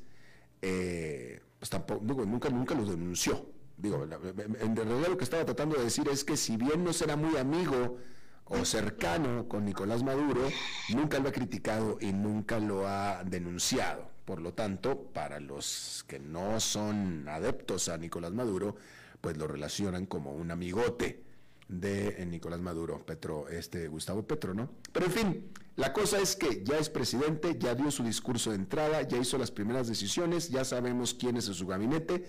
[0.62, 3.46] eh, pues tampoco, nunca, nunca los denunció.
[3.76, 7.14] Digo, en realidad lo que estaba tratando de decir es que si bien no será
[7.14, 7.98] muy amigo
[8.46, 10.48] o cercano con Nicolás Maduro,
[10.94, 14.17] nunca lo ha criticado y nunca lo ha denunciado.
[14.28, 18.76] Por lo tanto, para los que no son adeptos a Nicolás Maduro,
[19.22, 21.22] pues lo relacionan como un amigote
[21.66, 24.68] de eh, Nicolás Maduro, Petro, este Gustavo Petro, ¿no?
[24.92, 28.56] Pero en fin, la cosa es que ya es presidente, ya dio su discurso de
[28.56, 32.26] entrada, ya hizo las primeras decisiones, ya sabemos quién es en su gabinete,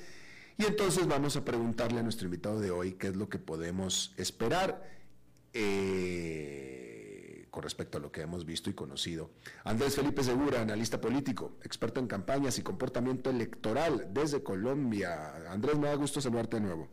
[0.57, 4.13] y entonces vamos a preguntarle a nuestro invitado de hoy qué es lo que podemos
[4.15, 4.89] esperar
[5.51, 6.88] eh,
[7.49, 9.31] con respecto a lo que hemos visto y conocido.
[9.63, 15.51] Andrés Felipe Segura, analista político, experto en campañas y comportamiento electoral desde Colombia.
[15.51, 16.87] Andrés, me da gusto saludarte de nuevo.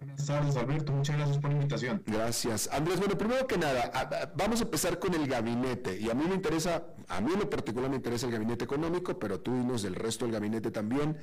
[0.00, 0.92] Buenas tardes, Alberto.
[0.92, 2.02] Muchas gracias por la invitación.
[2.06, 2.70] Gracias.
[2.72, 6.00] Andrés, bueno, primero que nada, vamos a empezar con el gabinete.
[6.00, 9.18] Y a mí me interesa, a mí en lo particular me interesa el gabinete económico,
[9.18, 11.18] pero tú dinos del resto del gabinete también.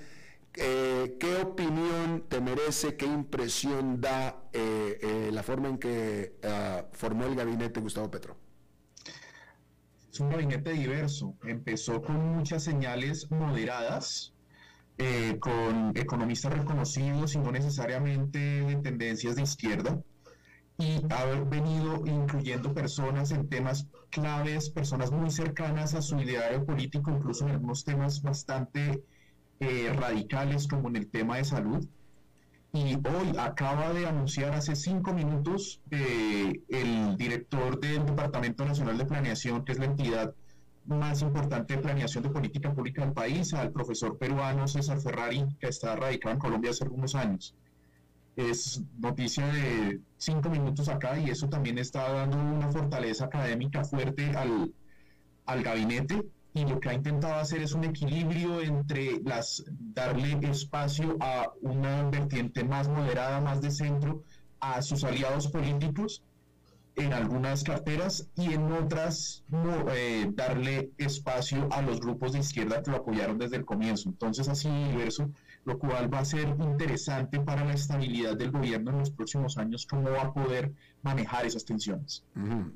[0.60, 6.84] Eh, ¿Qué opinión te merece, qué impresión da eh, eh, la forma en que ah,
[6.94, 8.36] formó el gabinete Gustavo Petro?
[10.12, 11.36] Es un gabinete diverso.
[11.44, 14.34] Empezó con muchas señales moderadas,
[14.98, 20.02] eh, con economistas reconocidos y no necesariamente de tendencias de izquierda.
[20.80, 27.12] Y ha venido incluyendo personas en temas claves, personas muy cercanas a su ideario político,
[27.12, 29.04] incluso en algunos temas bastante
[29.60, 31.88] eh, radicales, como en el tema de salud.
[32.74, 39.06] Y hoy acaba de anunciar hace cinco minutos eh, el director del Departamento Nacional de
[39.06, 40.34] Planeación, que es la entidad
[40.86, 45.68] más importante de planeación de política pública del país, al profesor peruano César Ferrari, que
[45.68, 47.56] está radicado en Colombia hace algunos años.
[48.36, 54.30] Es noticia de cinco minutos acá y eso también está dando una fortaleza académica fuerte
[54.36, 54.74] al,
[55.46, 56.24] al gabinete
[56.58, 62.10] y lo que ha intentado hacer es un equilibrio entre las darle espacio a una
[62.10, 64.24] vertiente más moderada, más de centro,
[64.60, 66.24] a sus aliados políticos
[66.96, 69.44] en algunas carteras y en otras
[69.94, 74.10] eh, darle espacio a los grupos de izquierda que lo apoyaron desde el comienzo.
[74.10, 75.30] Entonces así diverso,
[75.68, 79.86] lo cual va a ser interesante para la estabilidad del gobierno en los próximos años,
[79.86, 80.72] cómo va a poder
[81.04, 82.24] manejar esas tensiones.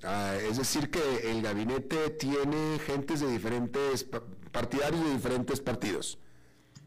[0.04, 1.00] Ah, es decir, que
[1.32, 6.20] el gabinete tiene gentes de diferentes, pa- partidarios de diferentes partidos.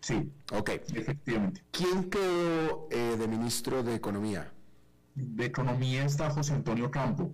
[0.03, 0.69] Sí, Ok.
[0.95, 1.63] efectivamente.
[1.71, 4.51] ¿Quién quedó eh, de ministro de Economía?
[5.17, 7.33] de economía está José Antonio Campo,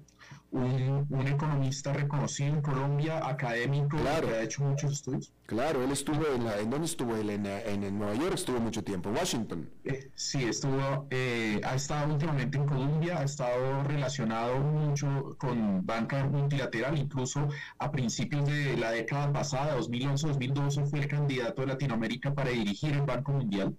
[0.52, 4.28] un, un economista reconocido en Colombia, académico, Claro.
[4.28, 5.32] que ha hecho muchos estudios.
[5.46, 7.30] Claro, él estuvo en la, ¿en dónde estuvo él?
[7.30, 9.70] En, en, en Nueva York estuvo mucho tiempo, en Washington.
[9.84, 16.24] Eh, sí, estuvo, eh, ha estado últimamente en Colombia, ha estado relacionado mucho con banca
[16.26, 22.50] multilateral, incluso a principios de la década pasada, 2011-2012, fue el candidato de Latinoamérica para
[22.50, 23.76] dirigir el Banco Mundial.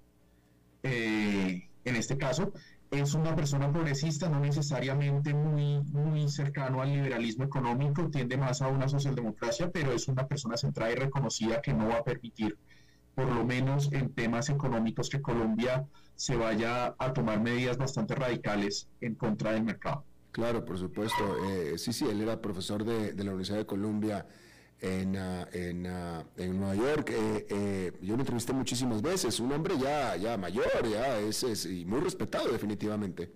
[0.83, 2.53] Eh, en este caso,
[2.91, 8.67] es una persona progresista, no necesariamente muy, muy cercano al liberalismo económico, tiende más a
[8.67, 12.57] una socialdemocracia, pero es una persona centrada y reconocida que no va a permitir,
[13.15, 15.85] por lo menos en temas económicos, que Colombia
[16.15, 20.03] se vaya a tomar medidas bastante radicales en contra del mercado.
[20.33, 21.37] Claro, por supuesto.
[21.47, 24.25] Eh, sí, sí, él era profesor de, de la Universidad de Columbia
[24.81, 27.11] en, ah, en, ah, en Nueva York.
[27.11, 29.39] Eh, eh, yo lo entrevisté muchísimas veces.
[29.39, 33.31] Un hombre ya, ya mayor, ya es, es- y muy respetado definitivamente.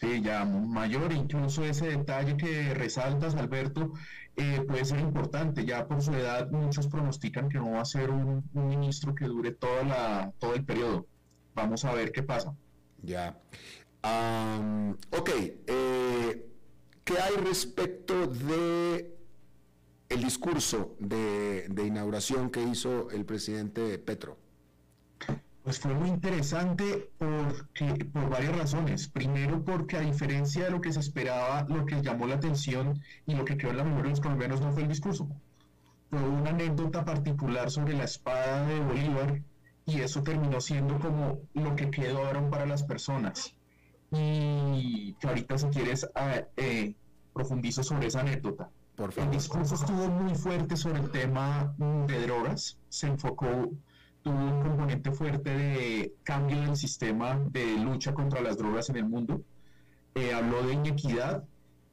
[0.00, 3.92] Sí, ya mayor, incluso ese detalle que resaltas, Alberto,
[4.34, 5.64] eh, puede ser importante.
[5.64, 9.52] Ya por su edad, muchos pronostican que no va a ser un, ministro que dure
[9.52, 11.06] toda la, todo el periodo.
[11.54, 12.52] Vamos a ver qué pasa.
[13.02, 13.38] Ya.
[15.10, 15.30] ok.
[15.66, 16.48] Eh,
[17.04, 19.11] ¿Qué hay respecto de
[20.12, 24.38] el discurso de, de inauguración que hizo el presidente Petro?
[25.62, 29.08] Pues fue muy interesante porque, por varias razones.
[29.08, 33.34] Primero porque a diferencia de lo que se esperaba, lo que llamó la atención y
[33.34, 35.28] lo que quedó en la memoria de los colombianos no fue el discurso.
[36.10, 39.40] Fue una anécdota particular sobre la espada de Bolívar
[39.86, 43.54] y eso terminó siendo como lo que quedó para las personas.
[44.10, 46.94] Y que ahorita si quieres ah, eh,
[47.32, 48.68] profundizo sobre esa anécdota.
[48.96, 49.30] Por favor.
[49.30, 53.70] El discurso estuvo muy fuerte sobre el tema de drogas, se enfocó
[54.22, 59.04] tuvo un componente fuerte de cambio del sistema de lucha contra las drogas en el
[59.04, 59.42] mundo.
[60.14, 61.44] Eh, habló de inequidad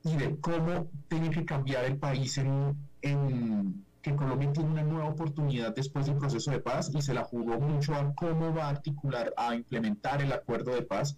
[0.03, 5.09] y de cómo tiene que cambiar el país en, en, que Colombia tiene una nueva
[5.09, 8.69] oportunidad después del proceso de paz y se la jugó mucho a cómo va a
[8.69, 11.17] articular, a implementar el acuerdo de paz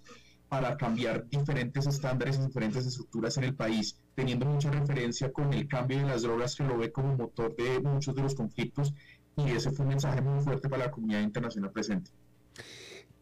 [0.51, 5.65] para cambiar diferentes estándares y diferentes estructuras en el país, teniendo mucha referencia con el
[5.65, 8.93] cambio de las drogas que lo ve como motor de muchos de los conflictos
[9.37, 12.11] y ese fue un mensaje muy fuerte para la comunidad internacional presente.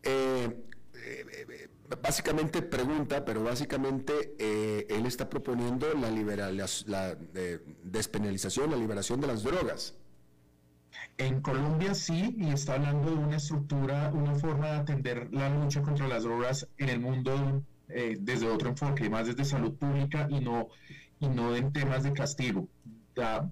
[0.02, 0.66] Eh,
[0.96, 1.70] eh,
[2.02, 6.58] básicamente pregunta, pero básicamente eh, él está proponiendo la, liberal,
[6.88, 7.16] la,
[7.84, 9.94] despenalización, la liberación de las drogas.
[11.20, 15.82] En Colombia sí, y está hablando de una estructura, una forma de atender la lucha
[15.82, 20.70] contra las drogas en el mundo desde otro enfoque, más desde salud pública y no,
[21.20, 22.68] y no en temas de castigo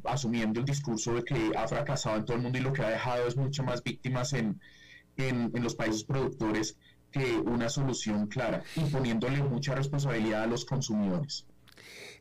[0.05, 2.89] asumiendo el discurso de que ha fracasado en todo el mundo y lo que ha
[2.89, 4.59] dejado es mucho más víctimas en,
[5.18, 6.78] en, los países productores
[7.11, 11.45] que una solución clara y poniéndole mucha responsabilidad a los consumidores.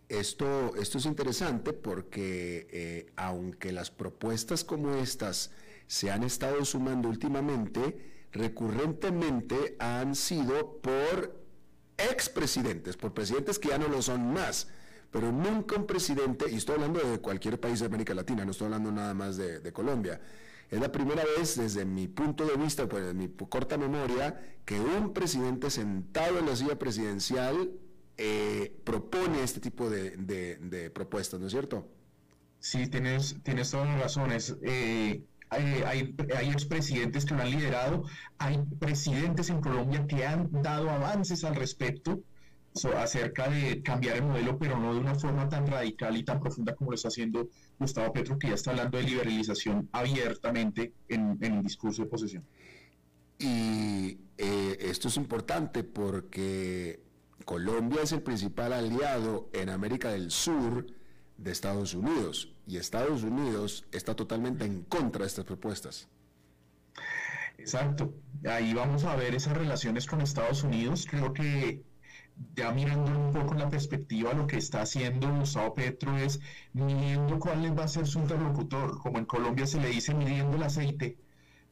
[0.08, 5.50] Esto, esto es interesante porque eh, aunque las propuestas como estas
[5.86, 11.44] se han estado sumando últimamente, recurrentemente han sido por
[11.98, 14.68] expresidentes, por presidentes que ya no lo son más
[15.10, 18.66] pero nunca un presidente, y estoy hablando de cualquier país de América Latina, no estoy
[18.66, 20.20] hablando nada más de, Colombia,
[20.70, 24.78] es la primera vez desde mi punto de vista, pues en mi corta memoria, que
[24.78, 27.70] un presidente sentado en la silla presidencial
[28.18, 31.88] eh, propone este tipo de, propuestas, ¿no es cierto?
[32.60, 34.56] Sí, tienes, tienes todas las razones.
[34.62, 38.04] Eh, hay, hay, hay, expresidentes que lo han liderado,
[38.38, 42.20] hay presidentes en Colombia que han dado avances al respecto
[42.96, 46.74] acerca de cambiar el modelo, pero no de una forma tan radical y tan profunda
[46.74, 47.48] como lo está haciendo
[47.78, 52.44] Gustavo Petro, que ya está hablando de liberalización abiertamente en, en el discurso de posesión.
[53.38, 57.00] Y eh, esto es importante porque
[57.46, 60.84] Colombia es el principal aliado en América del Sur
[61.38, 66.08] de Estados Unidos y Estados Unidos está totalmente en contra de estas propuestas.
[67.56, 68.12] Exacto,
[68.50, 71.06] ahí vamos a ver esas relaciones con Estados Unidos.
[71.08, 71.84] Creo que
[72.56, 76.40] ya mirando un poco la perspectiva, lo que está haciendo Gustavo Petro es
[76.72, 80.64] midiendo cuál va a ser su interlocutor, como en Colombia se le dice midiendo el
[80.64, 81.16] aceite,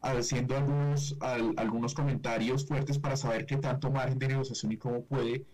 [0.00, 5.44] haciendo algunos, algunos comentarios fuertes para saber qué tanto margen de negociación y cómo puede,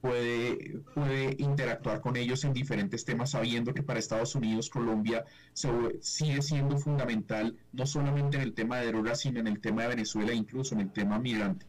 [0.00, 5.24] puede, puede interactuar con ellos en diferentes temas, sabiendo que para Estados Unidos Colombia
[6.00, 9.88] sigue siendo fundamental, no solamente en el tema de drogas, sino en el tema de
[9.88, 11.66] Venezuela, incluso en el tema migrante.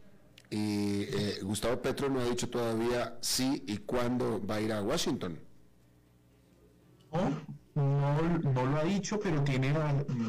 [0.50, 4.82] Y eh, Gustavo Petro no ha dicho todavía sí y cuándo va a ir a
[4.82, 5.38] Washington.
[7.12, 7.42] No,
[7.74, 9.74] no, lo ha dicho, pero tiene,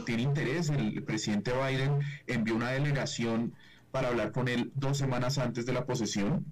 [0.06, 0.70] tiene interés.
[0.70, 3.54] El presidente Biden envió una delegación
[3.92, 6.46] para hablar con él dos semanas antes de la posesión,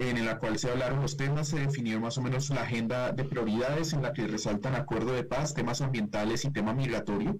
[0.00, 3.22] en la cual se hablaron los temas, se definió más o menos la agenda de
[3.24, 7.38] prioridades en la que resaltan acuerdo de paz, temas ambientales y tema migratorio.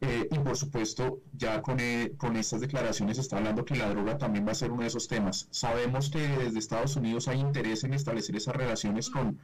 [0.00, 4.16] Eh, y por supuesto, ya con, eh, con estas declaraciones está hablando que la droga
[4.16, 5.48] también va a ser uno de esos temas.
[5.50, 9.40] Sabemos que desde Estados Unidos hay interés en establecer esas relaciones con,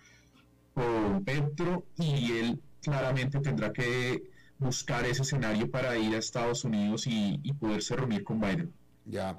[0.74, 4.30] con Petro y él claramente tendrá que
[4.60, 8.72] buscar ese escenario para ir a Estados Unidos y, y poderse reunir con Biden.
[9.06, 9.36] Ya.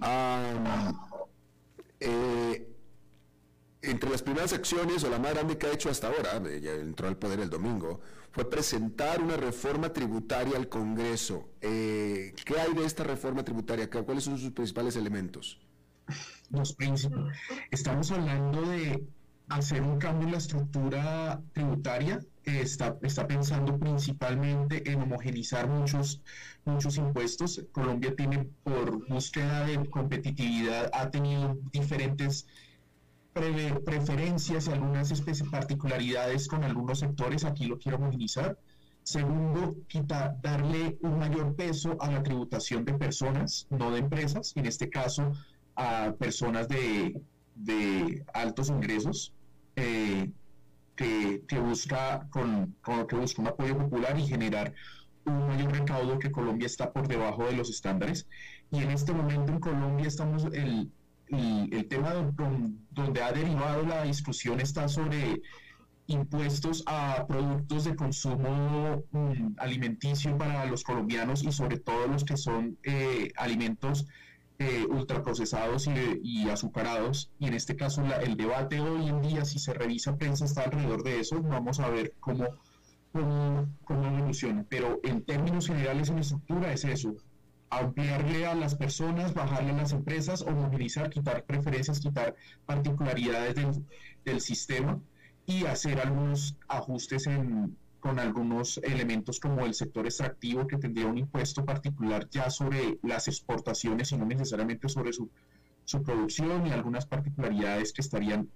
[0.00, 0.92] Ah,
[2.04, 2.68] eh,
[3.82, 7.08] entre las primeras acciones, o la más grande que ha hecho hasta ahora, ya entró
[7.08, 8.00] al poder el domingo,
[8.30, 11.50] fue presentar una reforma tributaria al Congreso.
[11.60, 13.88] Eh, ¿Qué hay de esta reforma tributaria?
[13.88, 15.60] ¿Cuáles son sus principales elementos?
[16.50, 17.38] Los principales.
[17.70, 19.06] Estamos hablando de
[19.48, 22.20] hacer un cambio en la estructura tributaria.
[22.44, 26.20] está, está pensando principalmente en homogenizar muchos,
[26.64, 27.62] muchos impuestos.
[27.72, 32.46] Colombia tiene, por búsqueda de competitividad, ha tenido diferentes
[33.32, 35.12] preferencias algunas
[35.50, 38.56] particularidades con algunos sectores, aquí lo quiero movilizar.
[39.02, 44.66] Segundo, quita, darle un mayor peso a la tributación de personas, no de empresas, en
[44.66, 45.32] este caso
[45.76, 49.32] a personas de, altos ingresos,
[49.76, 50.30] eh,
[50.96, 52.74] que, busca con,
[53.08, 54.72] que busca un apoyo popular y generar
[55.26, 58.26] un mayor recaudo que Colombia está por debajo de los estándares.
[58.70, 60.90] Y en este momento en Colombia estamos, el,
[61.28, 62.12] el, tema
[62.90, 65.42] donde ha derivado la discusión está sobre
[66.06, 72.36] impuestos a productos de consumo mm, alimenticio para los colombianos y sobre todo los que
[72.36, 74.06] son eh, alimentos
[74.58, 77.30] eh, ultraprocesados y, y, azucarados.
[77.38, 81.02] Y en este caso el debate hoy en día, si se revisa prensa, está alrededor
[81.02, 81.42] de eso.
[81.42, 82.46] Vamos a ver cómo,
[83.14, 84.66] cómo, cómo evoluciona.
[84.68, 87.14] Pero en términos generales en estructura es eso
[87.70, 92.34] ampliarle a las personas, bajarle a las empresas o movilizar, quitar preferencias, quitar
[92.66, 93.80] particularidades
[94.24, 95.00] del, sistema
[95.46, 101.18] y hacer algunos ajustes en, con algunos elementos como el sector extractivo que tendría un
[101.18, 105.30] impuesto particular ya sobre las exportaciones y no necesariamente sobre su,
[105.84, 108.48] su producción y algunas particularidades que estarían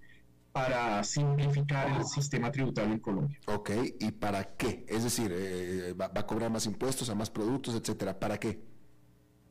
[0.53, 3.38] para simplificar el sistema tributario en Colombia.
[3.46, 3.70] Ok,
[4.01, 4.84] ¿y para qué?
[4.88, 8.18] Es decir, eh, va, va, a cobrar más impuestos a más productos, etcétera.
[8.18, 8.61] ¿Para qué?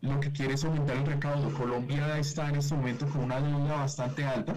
[0.01, 1.51] lo que quiere es aumentar el recaudo.
[1.53, 4.55] Colombia está en este momento con una deuda bastante alta.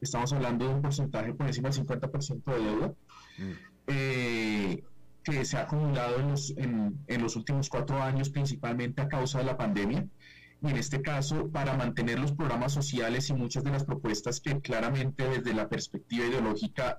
[0.00, 2.94] Estamos hablando de un porcentaje por encima del 50% de deuda.
[3.38, 3.52] Mm.
[3.86, 4.84] Eh,
[5.22, 9.38] que se ha acumulado en los, en, en los últimos cuatro años, principalmente a causa
[9.38, 10.06] de la pandemia
[10.70, 15.28] en este caso para mantener los programas sociales y muchas de las propuestas que claramente
[15.28, 16.96] desde la perspectiva ideológica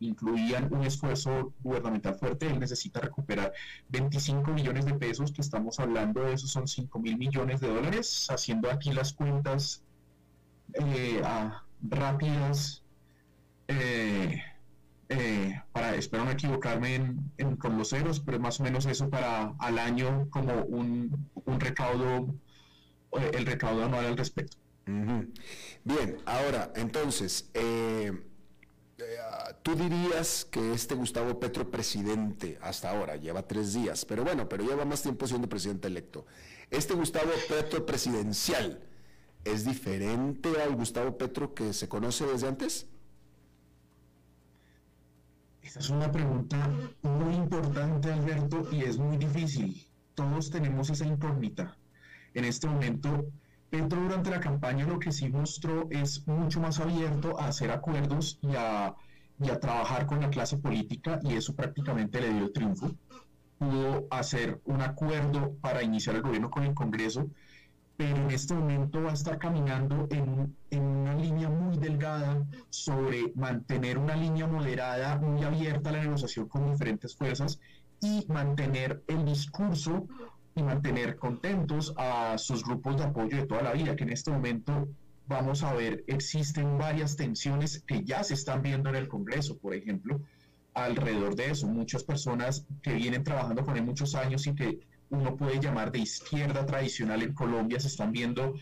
[0.00, 3.52] incluían un esfuerzo gubernamental fuerte, él necesita recuperar
[3.88, 8.28] 25 millones de pesos, que estamos hablando de eso son 5 mil millones de dólares,
[8.30, 9.82] haciendo aquí las cuentas
[10.74, 11.22] eh,
[11.82, 12.82] rápidas.
[13.68, 14.42] Eh,
[15.08, 17.14] eh, para, espero no equivocarme
[17.58, 22.34] con los ceros, pero más o menos eso para al año como un, un recaudo
[23.12, 24.56] eh, el recaudo anual al respecto.
[24.84, 28.12] Bien, ahora, entonces, eh,
[28.98, 29.16] eh,
[29.62, 34.64] tú dirías que este Gustavo Petro presidente hasta ahora lleva tres días, pero bueno, pero
[34.64, 36.26] lleva más tiempo siendo presidente electo.
[36.70, 38.80] Este Gustavo Petro presidencial
[39.44, 42.86] es diferente al Gustavo Petro que se conoce desde antes?
[45.62, 46.68] Esa es una pregunta
[47.02, 49.86] muy importante, Alberto, y es muy difícil.
[50.14, 51.76] Todos tenemos esa incógnita
[52.34, 53.26] en este momento
[53.72, 58.38] Petro durante la campaña lo que sí mostró es mucho más abierto a hacer acuerdos
[58.42, 58.94] y a,
[59.60, 62.92] trabajar con la clase política y eso prácticamente le dio triunfo.
[63.58, 67.30] Pudo hacer un acuerdo para iniciar el gobierno con el Congreso,
[67.96, 73.32] pero en este momento va a estar caminando en, en una línea muy delgada sobre
[73.34, 77.58] mantener una línea moderada, muy abierta a la negociación con diferentes fuerzas
[78.02, 80.06] y mantener el discurso
[80.54, 84.30] y mantener contentos a sus grupos de apoyo de toda la vida, que en este
[84.30, 84.88] momento
[85.26, 89.74] vamos a ver, existen varias tensiones que ya se están viendo en el Congreso, por
[89.74, 90.20] ejemplo,
[90.74, 91.66] alrededor de eso.
[91.66, 94.80] Muchas personas que vienen trabajando con él muchos años y que
[95.10, 98.54] uno puede llamar de izquierda tradicional en Colombia se están viendo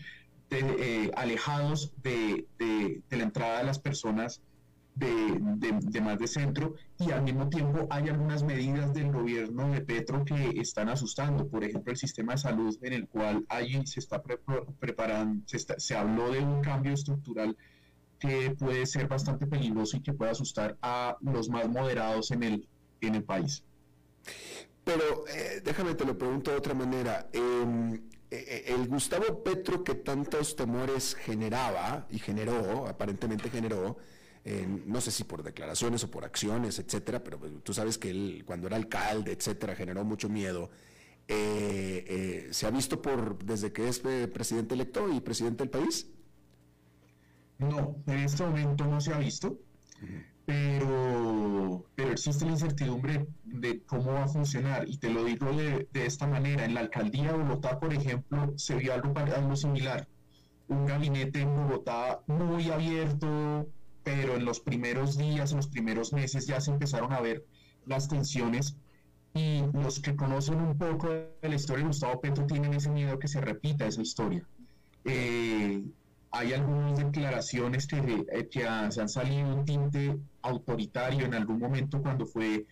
[0.49, 4.41] eh, alejados de, de, de la entrada de las personas
[4.95, 10.25] de, más de centro y al mismo tiempo hay algunas medidas del gobierno de Petro
[10.25, 14.21] que están asustando, por ejemplo el sistema de salud en el cual allí se está
[14.79, 17.55] preparando, se, se habló de un cambio estructural
[18.19, 22.67] que puede ser bastante peligroso y que puede asustar a los más moderados en el,
[23.01, 23.63] en el país.
[24.83, 27.27] Pero eh, déjame te lo pregunto de otra manera.
[27.33, 33.97] Em, eh, eh, el Gustavo Petro que tantos temores generaba y generó, aparentemente generó,
[34.43, 38.67] no sé si por declaraciones o por acciones, etcétera, pero tú sabes que él, cuando
[38.67, 40.69] era alcalde, etcétera, generó mucho miedo.
[41.27, 45.69] Eh, eh, ¿Se ha visto por desde que es eh, presidente electo y presidente del
[45.69, 46.09] país?
[47.59, 49.59] No, en este momento no se ha visto,
[50.45, 54.89] pero, pero existe la incertidumbre de cómo va a funcionar.
[54.89, 58.53] Y te lo digo de, de esta manera: en la alcaldía de Bogotá, por ejemplo,
[58.57, 60.07] se vio algo, algo similar.
[60.67, 63.69] Un gabinete en Bogotá muy abierto,
[64.03, 67.45] pero en los primeros días, en los primeros meses ya se empezaron a ver
[67.85, 68.77] las tensiones
[69.33, 73.17] y los que conocen un poco de la historia de Gustavo Petro tienen ese miedo
[73.17, 74.45] que se repita esa historia.
[75.05, 75.83] Eh,
[76.31, 82.01] hay algunas declaraciones que, eh, que se han salido un tinte autoritario en algún momento
[82.01, 82.65] cuando fue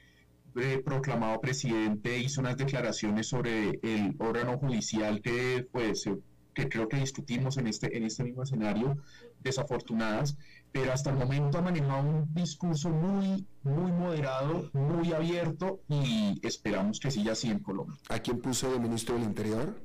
[0.56, 6.06] eh, proclamado presidente, hizo unas declaraciones sobre el órgano judicial que, pues,
[6.54, 8.98] que creo que discutimos en este, en este mismo escenario,
[9.42, 10.38] desafortunadas,
[10.72, 17.00] pero hasta el momento ha manejado un discurso muy, muy moderado, muy abierto y esperamos
[17.00, 17.98] que siga así en Colombia.
[18.10, 19.82] ¿A quién puso de ministro del Interior?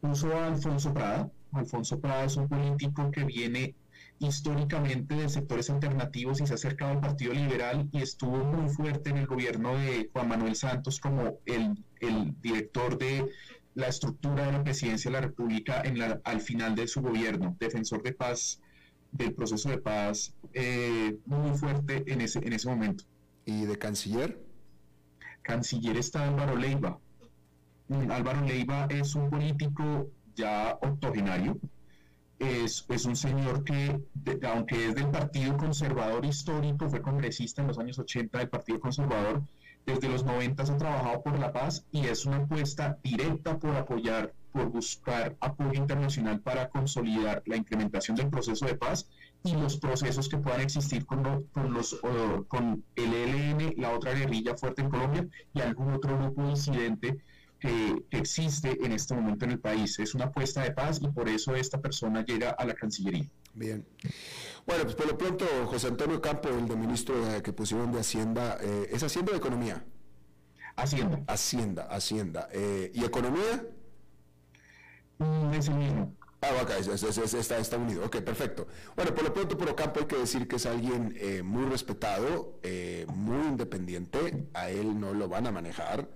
[0.00, 1.30] Puso a Alfonso Prada.
[1.52, 3.74] Alfonso Prada es un político que viene
[4.18, 9.10] históricamente de sectores alternativos y se ha acercado al Partido Liberal y estuvo muy fuerte
[9.10, 13.30] en el gobierno de Juan Manuel Santos como el, el director de
[13.74, 17.56] la estructura de la presidencia de la República en la, al final de su gobierno,
[17.58, 18.60] defensor de paz
[19.14, 23.04] del proceso de paz eh, muy fuerte en ese, en ese momento.
[23.46, 24.38] ¿Y de canciller?
[25.42, 26.98] Canciller está Álvaro Leiva.
[27.88, 31.58] Mm, Álvaro Leiva es un político ya octogenario,
[32.38, 34.00] es, es, un señor que,
[34.48, 39.42] aunque es del Partido Conservador histórico, fue congresista en los años 80 del Partido Conservador,
[39.86, 44.32] desde los 90 ha trabajado por la paz y es una apuesta directa por apoyar,
[44.54, 49.08] por buscar apoyo internacional para consolidar la implementación del proceso de paz
[49.42, 51.42] y los procesos que puedan existir con,
[51.72, 52.00] los,
[52.46, 57.18] con el ELN, la otra guerrilla fuerte en Colombia y algún otro grupo disidente
[57.58, 59.98] que, que, existe en este momento en el país.
[59.98, 63.28] Es una apuesta de paz y por eso esta persona llega a la Cancillería.
[63.54, 63.84] Bien.
[64.66, 68.58] Bueno, pues por lo pronto, José Antonio Campo, el de ministro que pusieron de Hacienda,
[68.60, 69.84] eh, ¿es Hacienda o Economía?
[70.76, 71.24] Hacienda.
[71.26, 72.48] Hacienda, Hacienda.
[72.52, 73.66] Eh, ¿Y Economía?
[75.18, 76.14] Mm, es el mismo.
[76.40, 78.04] Ah, acá, está, está, unido.
[78.04, 78.66] Ok, perfecto.
[78.94, 82.60] Bueno, por lo pronto, por Ocampo hay que decir que es alguien eh, muy respetado,
[83.08, 84.46] muy independiente.
[84.52, 86.06] A él no lo van a manejar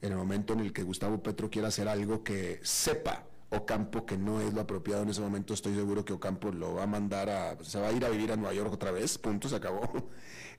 [0.00, 4.18] en el momento en el que Gustavo Petro quiera hacer algo que sepa Ocampo que
[4.18, 7.30] no es lo apropiado en ese momento, estoy seguro que Ocampo lo va a mandar
[7.30, 10.10] a, se va a ir a vivir a Nueva York otra vez, punto, se acabó.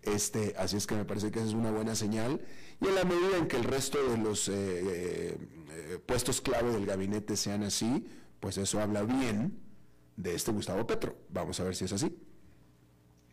[0.06, 2.42] Este, así es que me parece que esa es una buena señal.
[2.82, 5.38] Y en la medida en que el resto de los eh, eh,
[5.70, 8.06] eh, puestos clave del gabinete sean así,
[8.40, 9.60] pues eso habla bien
[10.16, 11.18] de este Gustavo Petro.
[11.30, 12.16] Vamos a ver si es así.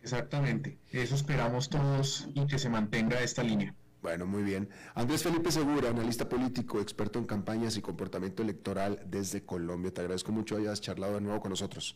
[0.01, 3.73] Exactamente, eso esperamos todos y que se mantenga esta línea.
[4.01, 4.67] Bueno, muy bien.
[4.95, 9.93] Andrés Felipe Segura, analista político, experto en campañas y comportamiento electoral desde Colombia.
[9.93, 11.95] Te agradezco mucho hayas charlado de nuevo con nosotros.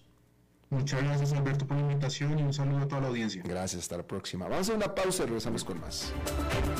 [0.69, 3.41] Muchas gracias Alberto por la invitación y un saludo a toda la audiencia.
[3.45, 4.47] Gracias, hasta la próxima.
[4.47, 6.11] Vamos a una pausa y regresamos con más.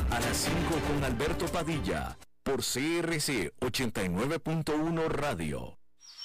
[0.09, 0.55] A las 5
[0.87, 5.77] con Alberto Padilla, por CRC 89.1 Radio.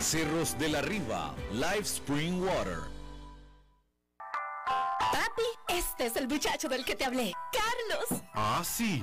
[0.00, 2.78] Cerros de la Riva, Live Spring Water.
[5.12, 8.22] Papi, este es el muchacho del que te hablé, Carlos.
[8.34, 9.02] Ah, sí.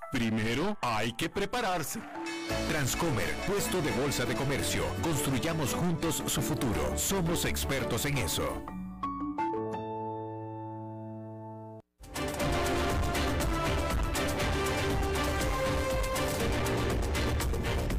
[0.11, 1.99] primero hay que prepararse.
[2.69, 4.83] Transcomer, puesto de bolsa de comercio.
[5.01, 6.97] Construyamos juntos su futuro.
[6.97, 8.63] Somos expertos en eso.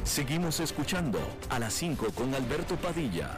[0.03, 3.35] Seguimos escuchando a las 5 con Alberto Padilla.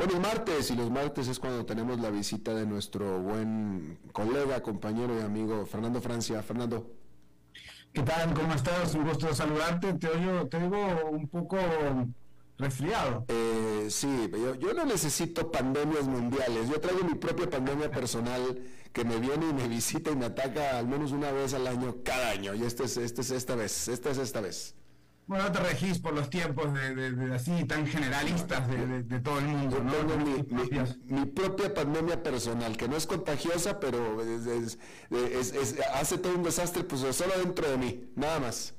[0.00, 4.62] Bueno, el martes, y los martes es cuando tenemos la visita de nuestro buen colega,
[4.62, 6.42] compañero y amigo Fernando Francia.
[6.42, 6.90] Fernando.
[7.92, 8.32] ¿Qué tal?
[8.32, 8.94] ¿Cómo estás?
[8.94, 9.92] Un gusto saludarte.
[9.92, 11.58] Te oigo, te un poco
[12.56, 13.26] resfriado.
[13.28, 16.70] Eh, sí, yo, yo, no necesito pandemias mundiales.
[16.70, 18.58] Yo traigo mi propia pandemia personal
[18.94, 21.96] que me viene y me visita y me ataca al menos una vez al año,
[22.02, 22.54] cada año.
[22.54, 23.88] Y este es, este es esta vez.
[23.88, 24.79] Esta es esta vez.
[25.30, 29.80] Bueno, no te regís por los tiempos de, así tan generalistas de, todo el mundo.
[29.80, 29.92] ¿no?
[29.92, 30.16] Tengo
[31.06, 34.18] mi, propia pandemia personal, que no es contagiosa, pero
[35.94, 38.74] hace todo un desastre, pues solo dentro de mí, nada más.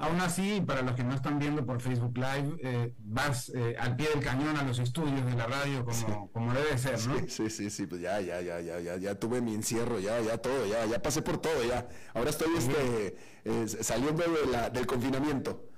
[0.00, 3.96] Aún así, para los que no están viendo por Facebook Live, eh, vas eh, al
[3.96, 7.18] pie del cañón a los estudios de la radio como, como debe ser, ¿no?
[7.26, 10.38] Sí, sí, sí, pues ya, ya, ya, ya, ya, ya tuve mi encierro, ya, ya
[10.38, 11.88] todo, ya, ya pasé por todo, ya.
[12.14, 15.68] Ahora estoy este, eh, saliendo de la, del confinamiento.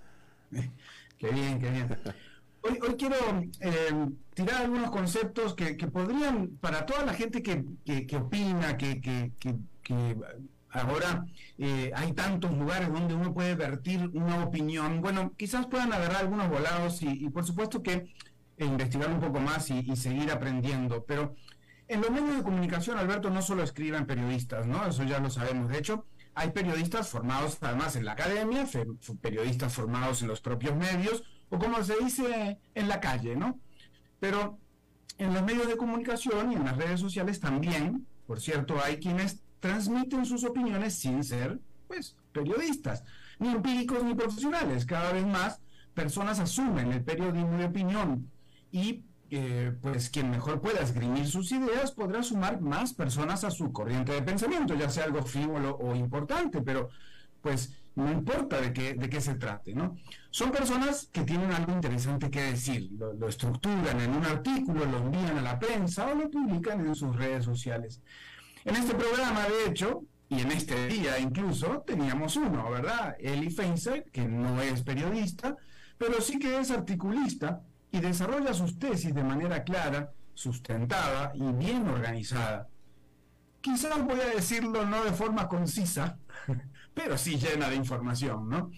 [1.19, 1.99] Qué bien, qué bien.
[2.63, 3.17] Hoy, hoy quiero
[3.61, 9.01] eh, tirar algunos conceptos que, que, podrían, para toda la gente que, que, opina, que,
[9.01, 9.33] que,
[10.71, 11.25] ahora
[11.59, 16.49] eh, hay tantos lugares donde uno puede vertir una opinión, bueno, quizás puedan agarrar algunos
[16.49, 18.13] volados y, por supuesto que
[18.59, 21.35] investigar un poco más y, seguir aprendiendo, pero
[21.89, 24.87] en los medios de comunicación, Alberto, no solo escriben periodistas, ¿no?
[24.87, 25.69] Eso ya lo sabemos.
[25.71, 28.65] De hecho, hay periodistas formados además en la academia,
[29.21, 33.59] periodistas formados en los propios medios, o como se dice en la calle, ¿no?
[34.21, 34.59] Pero
[35.19, 39.43] en los medios de comunicación y en las redes sociales también, por cierto, hay quienes
[39.61, 43.05] transmiten sus opiniones sin ser, pues, periodistas,
[43.39, 44.85] ni empíricos ni profesionales.
[44.85, 45.61] Cada vez más
[45.95, 48.31] personas asumen el periodismo de opinión
[48.73, 53.73] y eh, pues quien mejor pueda esgrimir sus ideas podrá sumar más personas a su
[53.73, 56.89] corriente de pensamiento, ya sea algo frívolo o importante, pero
[57.41, 59.75] pues no importa de qué, de qué se trate.
[60.31, 65.39] Son personas que tienen algo interesante que decir, lo, estructuran en un artículo, lo envían
[65.39, 68.01] a la prensa o lo publican en sus redes sociales.
[68.65, 73.17] En este programa, de hecho, y en este día incluso, teníamos uno, ¿verdad?
[73.19, 75.57] Eli Feinstein, que no es periodista,
[75.99, 81.89] pero sí que es articulista y desarrolla sus tesis de manera clara, sustentada y bien
[81.89, 82.69] organizada.
[83.61, 86.19] Quizás voy a decirlo no de forma concisa,
[86.95, 88.71] pero sí llena de información, ¿no?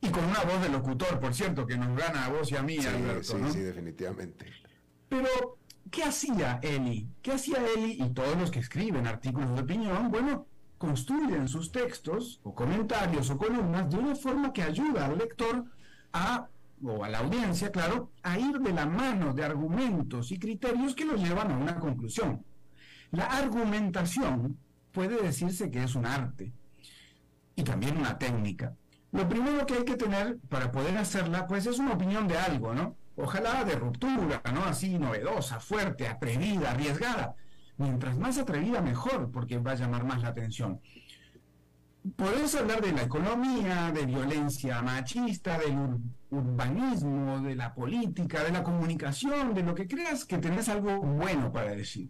[0.00, 2.62] Y con una voz de locutor, por cierto, que nos gana a vos y a
[2.62, 4.46] mí, sí, Alberto, sí, sí, definitivamente.
[5.08, 5.58] Pero,
[5.92, 7.06] ¿qué hacía Eli?
[7.22, 10.10] ¿Qué hacía Eli y todos los que escriben artículos de opinión?
[10.10, 10.46] Bueno,
[10.78, 15.64] construyen sus textos o comentarios o columnas de una forma que ayuda al lector
[16.12, 16.48] a
[16.84, 21.04] o a la audiencia, claro, a ir de la mano de argumentos y criterios que
[21.04, 22.44] los llevan a una conclusión.
[23.12, 24.58] La argumentación
[24.90, 26.52] puede decirse que es un arte
[27.54, 28.74] y también una técnica.
[29.12, 32.74] Lo primero que hay que tener para poder hacerla, pues es una opinión de algo,
[32.74, 32.96] ¿no?
[33.16, 34.64] Ojalá de ruptura, ¿no?
[34.64, 37.34] Así novedosa, fuerte, atrevida, arriesgada.
[37.76, 40.80] Mientras más atrevida, mejor, porque va a llamar más la atención.
[42.16, 45.98] Podés hablar de la economía, de violencia machista, del
[46.30, 51.52] urbanismo, de la política, de la comunicación, de lo que creas que tenés algo bueno
[51.52, 52.08] para decir.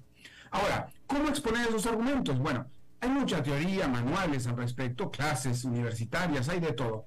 [0.51, 2.39] Ahora, ¿cómo exponer esos argumentos?
[2.39, 2.67] Bueno,
[3.01, 7.07] hay mucha teoría, manuales al respecto, clases universitarias, hay de todo.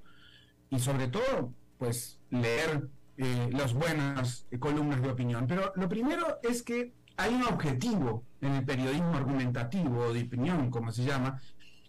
[0.70, 2.88] Y sobre todo, pues leer
[3.18, 5.46] eh, las buenas columnas de opinión.
[5.46, 10.70] Pero lo primero es que hay un objetivo en el periodismo argumentativo o de opinión,
[10.70, 11.40] como se llama,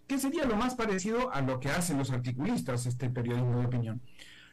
[0.06, 4.00] que sería lo más parecido a lo que hacen los articulistas, este periodismo de opinión.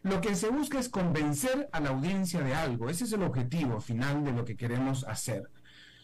[0.04, 3.80] Lo que se busca es convencer a la audiencia de algo, ese es el objetivo
[3.80, 5.50] final de lo que queremos hacer.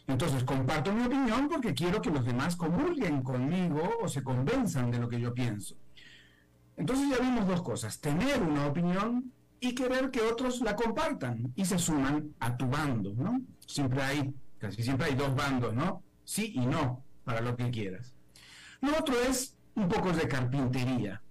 [0.07, 4.99] Entonces, comparto mi opinión porque quiero que los demás comulguen conmigo o se convenzan de
[4.99, 5.75] lo que yo pienso.
[6.77, 9.31] Entonces ya vimos dos cosas, tener una opinión
[9.63, 13.41] y querer que otros la compartan y se suman a tu bando, ¿no?
[13.67, 16.03] Siempre hay, casi siempre hay dos bandos, ¿no?
[16.25, 18.15] Sí y no, para lo que quieras.
[18.81, 21.21] Lo otro es un poco de carpintería.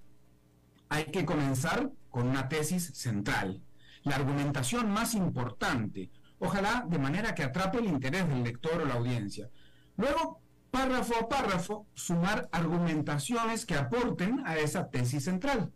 [0.89, 3.63] Hay que comenzar con una tesis central,
[4.05, 6.09] la argumentación más importante,
[6.39, 9.51] ojalá de manera que atrape el interés del lector o la audiencia.
[9.97, 15.73] Luego, párrafo a párrafo, sumar argumentaciones que aporten a esa tesis central,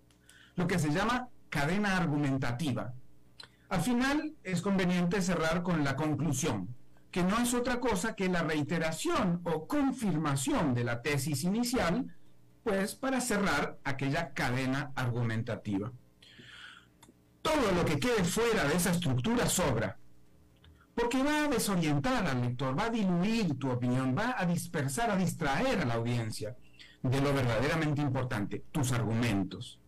[0.55, 2.93] lo que se llama cadena argumentativa.
[3.69, 6.75] Al final es conveniente cerrar con la conclusión,
[7.13, 12.13] que no es otra cosa que la reiteración o confirmación de la tesis inicial,
[12.65, 15.93] pues para cerrar aquella cadena argumentativa.
[17.41, 19.97] Todo lo que quede fuera de esa estructura sobra,
[20.97, 25.17] porque va a desorientar al lector, va a diluir tu opinión, va a dispersar, a
[25.17, 26.57] distraer a la audiencia
[27.01, 29.79] de lo verdaderamente importante, tus argumentos.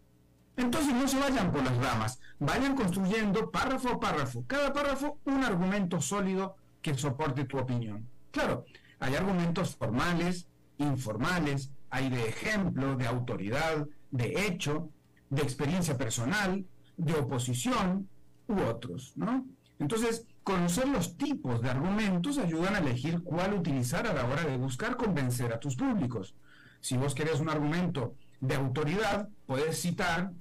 [0.56, 5.44] Entonces no se vayan por las ramas, vayan construyendo párrafo a párrafo, cada párrafo un
[5.44, 8.08] argumento sólido que soporte tu opinión.
[8.30, 8.64] Claro,
[8.98, 10.48] hay argumentos formales,
[10.78, 14.88] informales, hay de ejemplo, de autoridad, de hecho,
[15.30, 16.64] de experiencia personal,
[16.96, 18.08] de oposición
[18.48, 19.44] u otros, ¿no?
[19.78, 24.56] Entonces, conocer los tipos de argumentos ayudan a elegir cuál utilizar a la hora de
[24.56, 26.34] buscar convencer a tus públicos.
[26.80, 30.32] Si vos querés un argumento de autoridad, puedes citar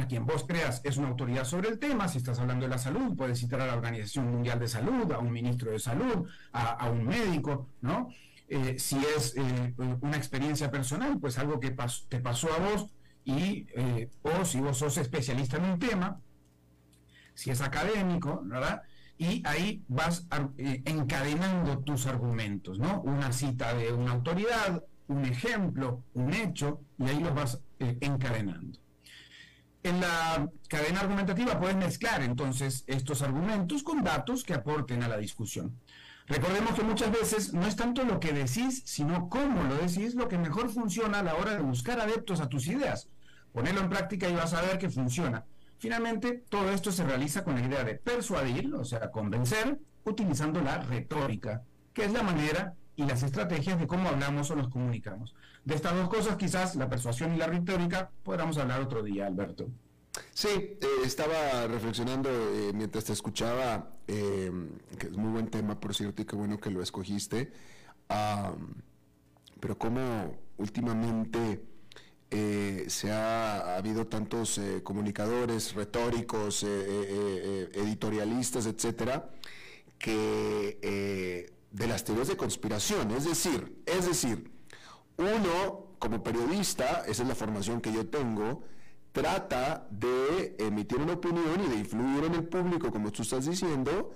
[0.00, 2.78] a quien vos creas es una autoridad sobre el tema, si estás hablando de la
[2.78, 6.88] salud, puedes citar a la Organización Mundial de Salud, a un ministro de salud, a,
[6.90, 8.08] un médico, ¿no?
[8.48, 11.76] Eh, si es eh, una experiencia personal, pues algo que
[12.08, 12.90] te pasó a vos,
[13.24, 16.18] y, eh, o si vos sos especialista en un tema,
[17.34, 18.82] si es académico, ¿verdad?
[19.18, 20.26] Y ahí vas
[20.56, 23.02] encadenando tus argumentos, ¿no?
[23.02, 28.78] Una cita de una autoridad, un ejemplo, un hecho, y ahí los vas encadenando.
[29.82, 35.16] En la cadena argumentativa puedes mezclar entonces estos argumentos con datos que aporten a la
[35.16, 35.74] discusión.
[36.26, 40.28] Recordemos que muchas veces no es tanto lo que decís, sino cómo lo decís lo
[40.28, 43.08] que mejor funciona a la hora de buscar adeptos a tus ideas.
[43.52, 45.44] Ponelo en práctica y vas a ver que funciona.
[45.78, 50.78] Finalmente, todo esto se realiza con la idea de persuadir, o sea, convencer, utilizando la
[50.78, 51.62] retórica,
[51.94, 55.34] que es la manera y las estrategias de cómo hablamos o nos comunicamos.
[55.64, 59.68] De estas dos cosas, quizás la persuasión y la retórica, podamos hablar otro día, Alberto.
[60.32, 64.50] Sí, eh, estaba reflexionando eh, mientras te escuchaba, eh,
[64.98, 67.52] que es muy buen tema, por cierto, y qué bueno que lo escogiste,
[69.60, 71.62] pero cómo últimamente
[72.88, 79.30] se ha, habido tantos comunicadores retóricos, editorialistas, etcétera,
[79.98, 84.50] que de las teorías de conspiración, es decir, es decir,
[85.16, 88.62] uno como periodista, esa es la formación que yo tengo,
[89.12, 94.12] trata de emitir una opinión y de influir en el público, como tú estás diciendo,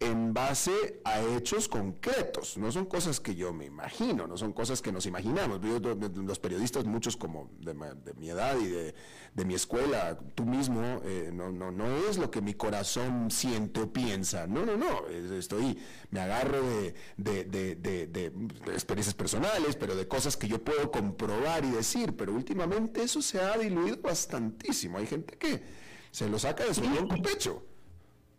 [0.00, 4.82] en base a hechos concretos, no son cosas que yo me imagino, no son cosas
[4.82, 5.60] que nos imaginamos.
[5.62, 7.74] los periodistas, muchos como de,
[8.14, 12.42] mi edad y de, mi escuela, tú mismo, eh, no, no, no es lo que
[12.42, 15.78] mi corazón siente o piensa, no, no, no, estoy,
[16.10, 18.32] me agarro de, de
[18.72, 23.40] experiencias personales, pero de cosas que yo puedo comprobar y decir, pero últimamente eso se
[23.40, 25.62] ha diluido bastantísimo, hay gente que
[26.10, 26.82] se lo saca de su
[27.22, 27.73] pecho.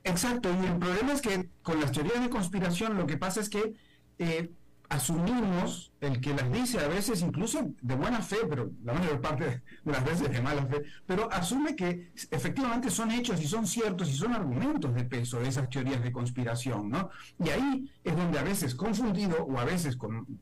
[0.05, 3.49] Exacto, y el problema es que con las teorías de conspiración lo que pasa es
[3.49, 3.73] que
[4.19, 4.51] eh,
[4.87, 9.63] asumimos el que las dice a veces incluso de buena fe, pero la mayor parte
[9.83, 14.07] de las veces de mala fe, pero asume que efectivamente son hechos y son ciertos
[14.09, 17.09] y son argumentos de peso de esas teorías de conspiración, ¿no?
[17.43, 20.39] Y ahí es donde a veces confundido o a veces con,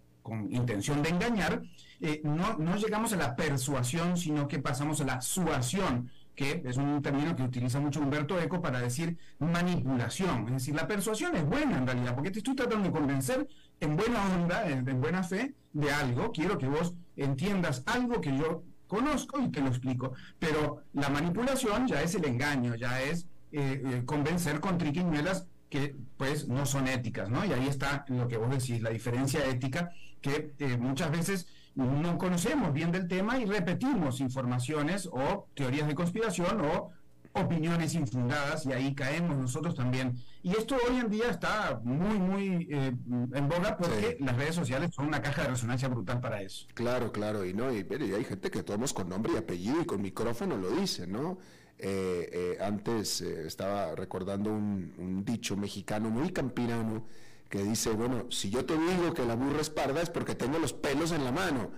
[0.50, 1.64] intención de engañar,
[2.02, 6.78] eh, no, no llegamos a la persuasión, sino que pasamos a la suación que es
[6.78, 10.48] un término que utiliza mucho Humberto Eco para decir manipulación.
[10.48, 13.48] Es decir, la persuasión es buena en realidad, porque te estoy tratando de convencer
[13.80, 16.32] en buena onda, en, buena fe, de algo.
[16.32, 20.14] Quiero que vos entiendas algo que yo conozco y te lo explico.
[20.40, 25.96] Pero la manipulación ya es el engaño, ya es eh, eh, convencer con triquiñuelas que
[26.18, 27.44] pues no son éticas, ¿no?
[27.46, 32.18] Y ahí está lo que vos decís, la diferencia ética, que eh, muchas veces no
[32.18, 36.92] conocemos bien del tema y repetimos informaciones o teorías de conspiración o
[37.34, 40.16] opiniones infundadas y ahí caemos nosotros también.
[40.44, 42.94] Y esto hoy en día está muy, muy eh,
[43.34, 46.68] en boga porque las redes sociales son una caja de resonancia brutal para eso.
[46.74, 50.02] Claro, claro, y no, y, hay gente que todos con nombre y apellido y con
[50.02, 51.40] micrófono lo dice, ¿no?
[51.80, 57.04] Eh, eh, antes estaba recordando un, un dicho mexicano muy campirano
[57.50, 60.60] que dice, bueno, si yo te digo que la burra es parda es porque tengo
[60.60, 61.72] los pelos en la mano.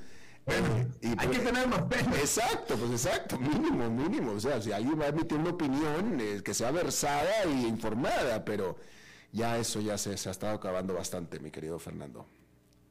[0.48, 2.18] Hay que pues, tener los pelos.
[2.18, 4.34] Exacto, pues exacto, mínimo, mínimo.
[4.34, 8.46] O sea, si alguien va a emitir una opinión eh, que sea versada e informada,
[8.46, 8.78] pero
[9.32, 12.28] ya eso ya se, se ha estado acabando bastante, mi querido Fernando.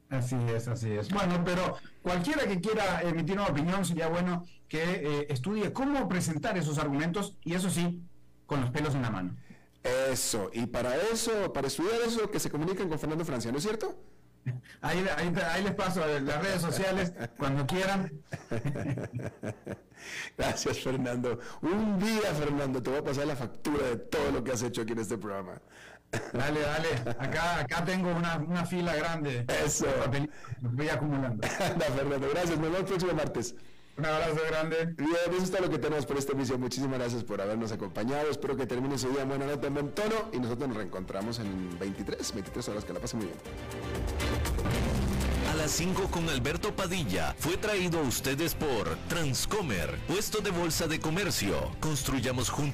[0.09, 1.09] Así es, así es.
[1.09, 6.57] Bueno, pero cualquiera que quiera emitir una opinión sería bueno que eh, estudie cómo presentar
[6.57, 8.03] esos argumentos y eso sí,
[8.45, 9.35] con los pelos en la mano.
[9.85, 13.63] Eso, y para eso, para estudiar eso, que se comuniquen con Fernando Francia, ¿no es
[13.63, 13.95] cierto?
[14.81, 18.11] Ahí, ahí, les paso las redes sociales cuando quieran.
[20.37, 21.39] Gracias, Fernando.
[21.61, 24.81] Un día, Fernando, te voy a pasar la factura de todo lo que has hecho
[24.81, 25.61] aquí en este programa.
[26.33, 26.89] Dale, dale.
[27.19, 29.45] Acá, acá tengo una, una fila grande.
[29.65, 29.87] Eso.
[30.61, 31.47] Voy acumulando.
[31.59, 32.29] Anda, Fernando.
[32.29, 32.57] Gracias.
[32.57, 33.55] Nos vemos el próximo martes.
[33.97, 34.93] Un abrazo grande.
[34.97, 36.59] Bien, eso es todo lo que tenemos por esta emisión.
[36.59, 38.29] Muchísimas gracias por habernos acompañado.
[38.29, 40.29] Espero que termine su día en buena nota, en buen tono.
[40.33, 42.83] Y nosotros nos reencontramos en 23, 23 horas.
[42.83, 43.39] Que la pasen muy bien.
[45.49, 50.87] A las 5 con Alberto Padilla fue traído a ustedes por Transcomer, puesto de bolsa
[50.87, 51.71] de comercio.
[51.79, 52.63] Construyamos juntos.